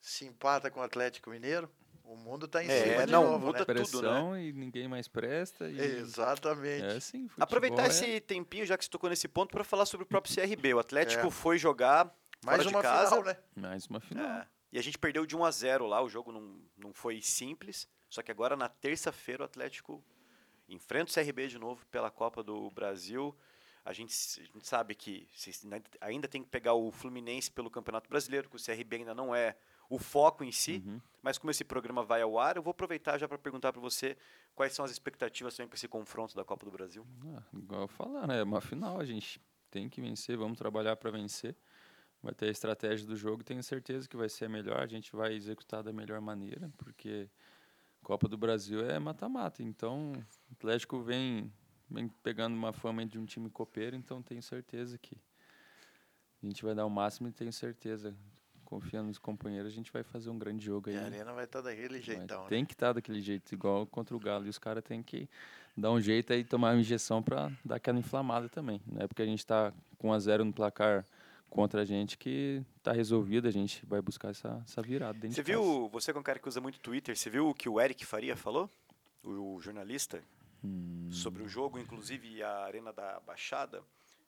[0.00, 1.68] Se empata com o Atlético Mineiro,
[2.04, 3.64] o mundo tá em É, cima de não, novo, muda né?
[3.64, 5.68] tudo, Pressão e ninguém mais presta.
[5.68, 6.84] E Exatamente.
[6.84, 10.04] É assim, Aproveitar é- esse tempinho, já que você tocou nesse ponto, para falar sobre
[10.04, 10.74] o próprio CRB.
[10.74, 11.30] O Atlético É.
[11.30, 12.14] foi jogar
[12.44, 13.16] Mais fora uma casa.
[13.16, 13.36] final, né?
[13.56, 14.24] Mais uma final.
[14.24, 17.20] É, e a gente perdeu de 1 a 0 lá, o jogo não, não foi
[17.20, 17.88] simples.
[18.08, 20.02] Só que agora, na terça-feira, o Atlético
[20.68, 23.36] enfrenta o CRB de novo pela Copa do Brasil.
[23.84, 25.26] A gente, a gente sabe que
[26.00, 29.56] ainda tem que pegar o Fluminense pelo Campeonato Brasileiro, que o CRB ainda não é
[29.88, 30.82] o foco em si.
[30.84, 31.00] Uhum.
[31.22, 34.16] Mas como esse programa vai ao ar, eu vou aproveitar já para perguntar para você
[34.54, 37.06] quais são as expectativas também para esse confronto da Copa do Brasil.
[37.34, 38.40] Ah, igual eu falar, né?
[38.40, 41.56] É uma final, a gente tem que vencer, vamos trabalhar para vencer.
[42.22, 45.14] Vai ter a estratégia do jogo, tenho certeza que vai ser a melhor, a gente
[45.14, 47.28] vai executar da melhor maneira, porque
[48.02, 49.62] Copa do Brasil é mata-mata.
[49.62, 51.52] Então, o Atlético vem,
[51.88, 55.16] vem pegando uma fama de um time copeiro, então tenho certeza que
[56.42, 58.14] a gente vai dar o máximo e tenho certeza,
[58.64, 60.96] confiando nos companheiros, a gente vai fazer um grande jogo aí.
[60.96, 61.06] E a né?
[61.06, 62.48] arena vai estar daquele Mas jeitão, né?
[62.48, 64.46] Tem que estar daquele jeito, igual contra o Galo.
[64.46, 65.28] E os caras têm que
[65.76, 68.80] dar um jeito aí, tomar uma injeção para dar aquela inflamada também.
[68.86, 71.04] Não é porque a gente está com 1 a 0 no placar
[71.50, 75.42] contra a gente que tá resolvido, a gente vai buscar essa, essa virada dentro Você
[75.42, 75.62] de casa.
[75.62, 77.80] viu, você que é um cara que usa muito Twitter, você viu o que o
[77.80, 78.70] Eric Faria falou?
[79.22, 80.22] O, o jornalista?
[80.64, 81.08] Hum.
[81.10, 83.82] Sobre o jogo, inclusive a Arena da Baixada.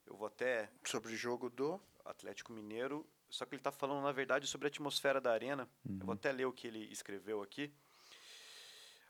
[0.07, 1.81] Eu vou até Sobre o jogo do.
[2.05, 5.69] Atlético Mineiro, só que ele está falando, na verdade, sobre a atmosfera da arena.
[5.85, 5.99] Eu Uhum.
[6.07, 7.71] vou até ler o que ele escreveu aqui.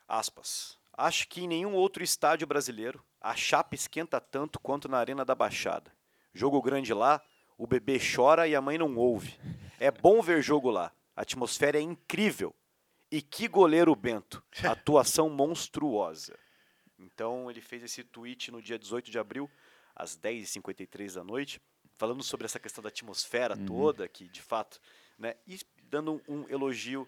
[0.07, 0.77] Aspas.
[0.93, 5.33] Acho que em nenhum outro estádio brasileiro a chapa esquenta tanto quanto na Arena da
[5.33, 5.91] Baixada.
[6.33, 7.21] Jogo grande lá,
[7.61, 9.39] o bebê chora e a mãe não ouve.
[9.79, 10.91] É bom ver jogo lá.
[11.15, 12.55] A atmosfera é incrível.
[13.11, 14.43] E que goleiro Bento.
[14.67, 16.35] Atuação monstruosa.
[16.97, 19.47] Então ele fez esse tweet no dia 18 de abril,
[19.95, 21.61] às 10h53 da noite,
[21.97, 23.65] falando sobre essa questão da atmosfera Uhum.
[23.67, 24.79] toda, que de fato,
[25.19, 25.35] né?
[25.45, 27.07] E dando um, elogio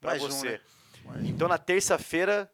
[0.00, 0.50] para um, você.
[0.52, 0.60] né?
[1.06, 1.26] Um.
[1.26, 2.48] Então na terça-feira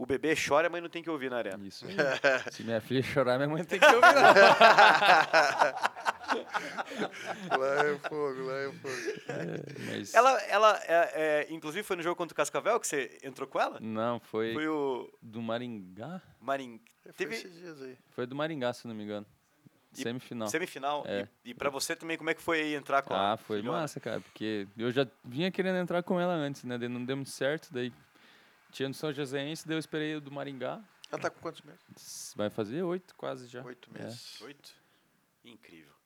[0.00, 1.66] o bebê chora a mãe não tem que ouvir na arena.
[1.66, 1.94] Isso aí.
[2.52, 4.00] Se minha filha chorar, minha mãe tem que ouvir.
[4.00, 4.32] não.
[7.58, 9.22] Lá é fogo, lá é fogo.
[9.28, 13.18] É, mas Ela, ela é, é, inclusive foi no jogo contra o Cascavel que você
[13.22, 13.78] entrou com ela?
[13.80, 16.20] não, foi, Foi o do Maringá?
[16.40, 16.80] Marim.
[17.02, 17.96] Foi Teve esses dias aí.
[18.10, 19.26] Foi do Maringá, se não me engano.
[19.96, 20.48] E- Semifinal.
[20.48, 21.02] semifinal.
[21.06, 21.26] É.
[21.44, 23.78] E, e para você também, como é que foi entrar com a Ah, foi filhona?
[23.80, 26.76] massa, cara, porque eu já vinha querendo entrar com ela antes, né?
[26.76, 27.90] Daí não deu muito certo, daí
[28.70, 30.80] tinha no São Joséense, daí eu esperei o do Maringá.
[31.10, 32.32] Ela tá com quantos meses?
[32.36, 33.62] Vai fazer oito quase já.
[33.64, 34.02] Oito É.
[34.02, 34.40] meses.
[34.42, 34.74] Oito?
[35.44, 35.96] Incrível.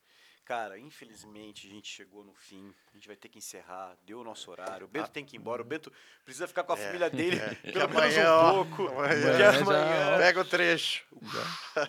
[0.45, 2.75] Cara, infelizmente a gente chegou no fim.
[2.93, 3.97] A gente vai ter que encerrar.
[4.05, 4.87] Deu o nosso horário.
[4.87, 5.63] O Bento tem que ir embora.
[5.63, 5.91] O Bento
[6.25, 7.55] precisa ficar com a É, família dele é.
[7.73, 8.89] pelo Que menos um ó, pouco.
[8.89, 11.07] amanhã amanhã Pega o trecho.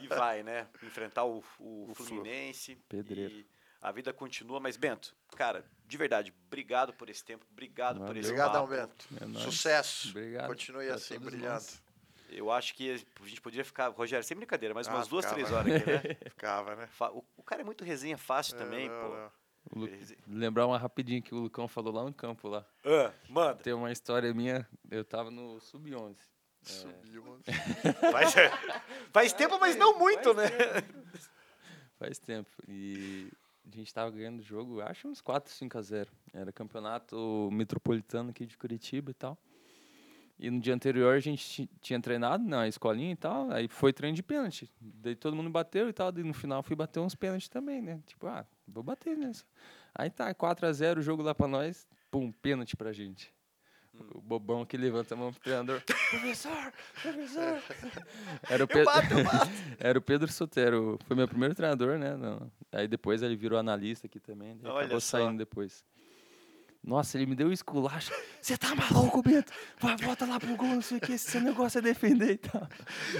[0.01, 0.67] e vai, né?
[0.83, 2.05] Enfrentar o, o, O Flu.
[2.05, 2.75] Fluminense.
[2.87, 3.33] Pedreiro.
[3.33, 3.45] E
[3.81, 4.59] a vida continua.
[4.59, 7.45] Mas, Bento, cara, de verdade, obrigado por esse tempo.
[7.51, 8.19] Obrigado por Valeu.
[8.19, 8.89] esse Obrigadão, papo.
[9.21, 9.37] Bento.
[9.37, 9.39] É.
[9.41, 10.09] Sucesso.
[10.09, 11.53] Obrigado Continue pra assim, brilhando.
[11.53, 11.83] nós.
[12.29, 15.39] Eu acho que a gente poderia ficar, Rogério, sem brincadeira, mais Ah, umas duas, ficava,
[15.39, 16.15] três horas aqui, né?
[16.31, 16.89] Ficava, né?
[17.11, 19.15] O, o cara é muito resenha fácil também, É, não, pô.
[19.15, 19.31] não.
[19.75, 19.89] Lu-
[20.27, 22.65] Lembrar uma rapidinho que o Lucão falou lá no campo lá.
[22.83, 23.61] Ah, manda.
[23.61, 26.17] Tem uma história minha, eu tava no Sub-11.
[26.63, 27.43] Subiu, mano.
[28.11, 28.33] Faz,
[29.11, 30.45] faz tempo, mas não muito, né?
[31.99, 32.49] Faz tempo.
[32.67, 33.31] E
[33.71, 36.11] a gente tava ganhando o jogo, acho uns 4, 5 a 0.
[36.33, 39.37] Era campeonato metropolitano aqui de Curitiba e tal.
[40.39, 43.93] E no dia anterior a gente ti- tinha treinado na escolinha e tal, aí foi
[43.93, 44.69] treino de pênalti.
[44.81, 47.99] Daí todo mundo bateu e tal, e no final fui bater uns pênaltis também, né?
[48.05, 49.45] Tipo, ah, vou bater nessa.
[49.95, 53.32] Aí tá, 4 a 0 o jogo lá pra nós, pum, pênalti pra gente.
[54.15, 55.81] O bobão que levanta a mão pro treinador.
[55.81, 57.61] professor, professor.
[58.49, 58.91] Era o, Pedro,
[59.79, 60.99] era o Pedro Sotero.
[61.05, 62.15] Foi meu primeiro treinador, né?
[62.15, 62.51] Não.
[62.71, 64.59] Aí depois ele virou analista aqui também.
[64.63, 65.17] Olha acabou só.
[65.17, 65.83] saindo depois.
[66.85, 68.11] Nossa, ele me deu um esculacho.
[68.41, 69.53] Você tá maluco, Bento?
[69.79, 71.13] Vai, volta lá pro gol, não sei o que.
[71.13, 72.67] Esse seu negócio é defender e tal.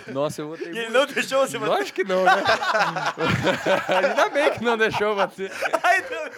[0.08, 1.72] Nossa, eu votei E ele não deixou você bater.
[1.72, 2.32] Lógico que não, né?
[3.88, 5.50] Ainda bem que não deixou bater.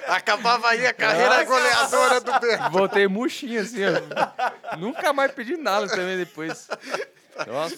[0.08, 1.46] Acabava aí a carreira Nossa.
[1.46, 2.70] goleadora do Bento.
[2.70, 4.78] Voltei murchinho assim, ó.
[4.78, 6.68] Nunca mais pedi nada também depois.
[7.48, 7.76] Nossa,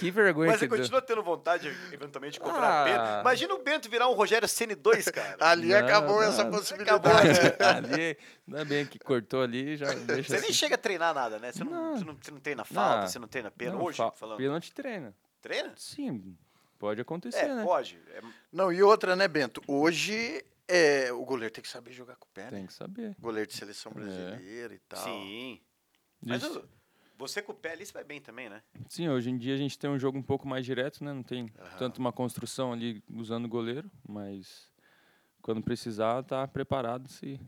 [0.00, 0.78] que vergonha Mas você deu.
[0.78, 2.84] continua tendo vontade, eventualmente, de comprar Ah.
[2.84, 3.20] Bento.
[3.20, 5.36] Imagina o Bento virar um Rogério CN2, cara.
[5.40, 6.22] Ali Não, acabou não.
[6.22, 7.28] essa Acabou, possibilidade.
[7.58, 7.66] né?
[7.68, 10.52] ali, ainda bem que cortou ali, já deixa Você nem assim.
[10.52, 11.52] chega a treinar nada, né?
[11.52, 11.96] Você não, Não.
[11.98, 13.08] você não, você não treina falta, Não.
[13.08, 13.78] você não treina pênalti.
[13.78, 14.38] Não, Hoje, fa- falando.
[14.38, 15.14] Pênalti treina.
[15.40, 15.72] Treina?
[15.76, 16.36] Sim,
[16.78, 17.62] Pode acontecer, É, né?
[17.62, 18.00] pode.
[18.14, 19.60] É, Não, e outra, né, Bento?
[19.68, 22.50] Hoje é, o goleiro tem que saber jogar com o pé, né?
[22.52, 23.14] Tem que saber.
[23.18, 25.04] Goleiro de seleção brasileira e tal.
[25.04, 25.60] sim.
[26.22, 26.64] Mas Isso.
[27.20, 28.62] Você com o pé ali, você vai bem também, né?
[28.88, 31.12] Sim, hoje em dia a gente tem um jogo um pouco mais direto, né?
[31.12, 34.68] Não tem tanto uma construção ali usando o goleiro, mas
[35.42, 37.38] quando precisar, tá preparado se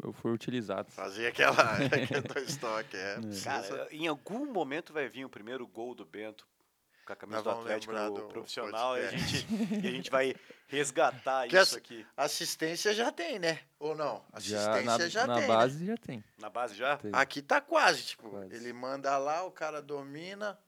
[0.00, 0.90] eu for utilizado.
[0.92, 1.54] Fazer aquela,
[1.84, 3.20] aquele dois toques, é.
[3.20, 3.44] precisa.
[3.50, 6.46] Cara, em algum momento vai vir o primeiro gol do Bento
[7.08, 9.46] com a camisa do Atlético do profissional e a, gente,
[9.82, 10.34] e a gente vai
[10.66, 12.06] resgatar Que isso aqui.
[12.16, 13.60] Assistência já tem, né?
[13.78, 14.22] Ou não?
[14.32, 15.42] Assistência na já, na tem.
[15.42, 15.48] né?
[15.48, 16.24] base já tem.
[16.38, 16.96] Na base já?
[16.98, 17.10] tem.
[17.14, 18.54] Aqui tá quase, tipo, Quase.
[18.54, 20.58] ele manda lá, o cara domina,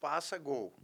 [0.00, 0.74] passa gol.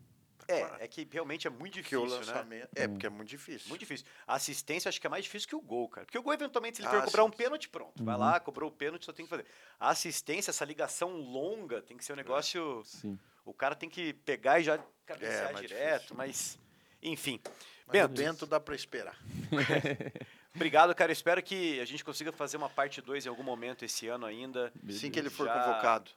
[0.46, 2.26] É, é que realmente é muito Porque o difícil, né?
[2.32, 2.68] lançamento.
[2.74, 3.66] É, porque é muito difícil.
[3.68, 4.06] Muito difícil.
[4.26, 6.04] A assistência acho que é mais difícil que o gol, cara.
[6.04, 8.04] Porque o gol, eventualmente, se ele Ah, for cobrar um pênalti, pronto.
[8.04, 9.46] Vai lá, cobrou o pênalti, só tem que fazer.
[9.80, 12.82] A assistência, essa ligação longa, tem que ser um negócio.
[12.84, 13.18] Sim.
[13.44, 16.16] O cara tem que pegar e já cabecear É, mais direto, difícil.
[16.16, 16.58] mas.
[17.02, 17.40] Enfim.
[17.86, 19.18] Mas Bento, o Bento dá pra esperar.
[20.54, 21.12] obrigado, cara.
[21.12, 24.72] Espero que a gente consiga fazer uma parte 2 em algum momento esse ano ainda.
[24.88, 26.10] Assim que ele for Já- convocado.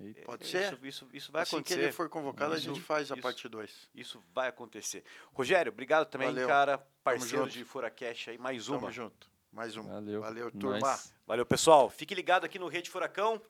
[0.00, 0.22] Eita.
[0.22, 0.78] Pode Isso- ser?
[0.84, 1.78] Isso, isso vai assim acontecer.
[1.78, 3.22] que ele for convocado, a Isso- gente faz a isso.
[3.22, 3.88] parte 2.
[3.94, 5.04] Isso vai acontecer.
[5.32, 6.48] Rogério, obrigado também, Valeu.
[6.48, 6.78] cara.
[7.04, 7.50] Parceiro junto.
[7.52, 8.78] de Furacash aí, mais uma.
[8.80, 9.28] Tamo junto.
[9.52, 9.82] Mais um.
[9.82, 10.20] Valeu.
[10.22, 10.78] Valeu, turma.
[10.78, 11.12] Nós.
[11.26, 11.90] Valeu, pessoal.
[11.90, 13.40] Fique ligado aqui no Rede Furacão.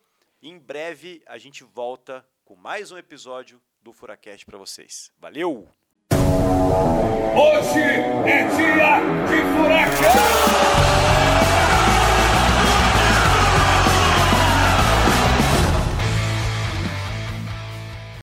[0.42, 5.10] Em breve a gente volta com mais um episódio do Furacast para vocês.
[5.18, 5.66] Valeu!
[7.34, 10.51] Hoje é dia de furacão!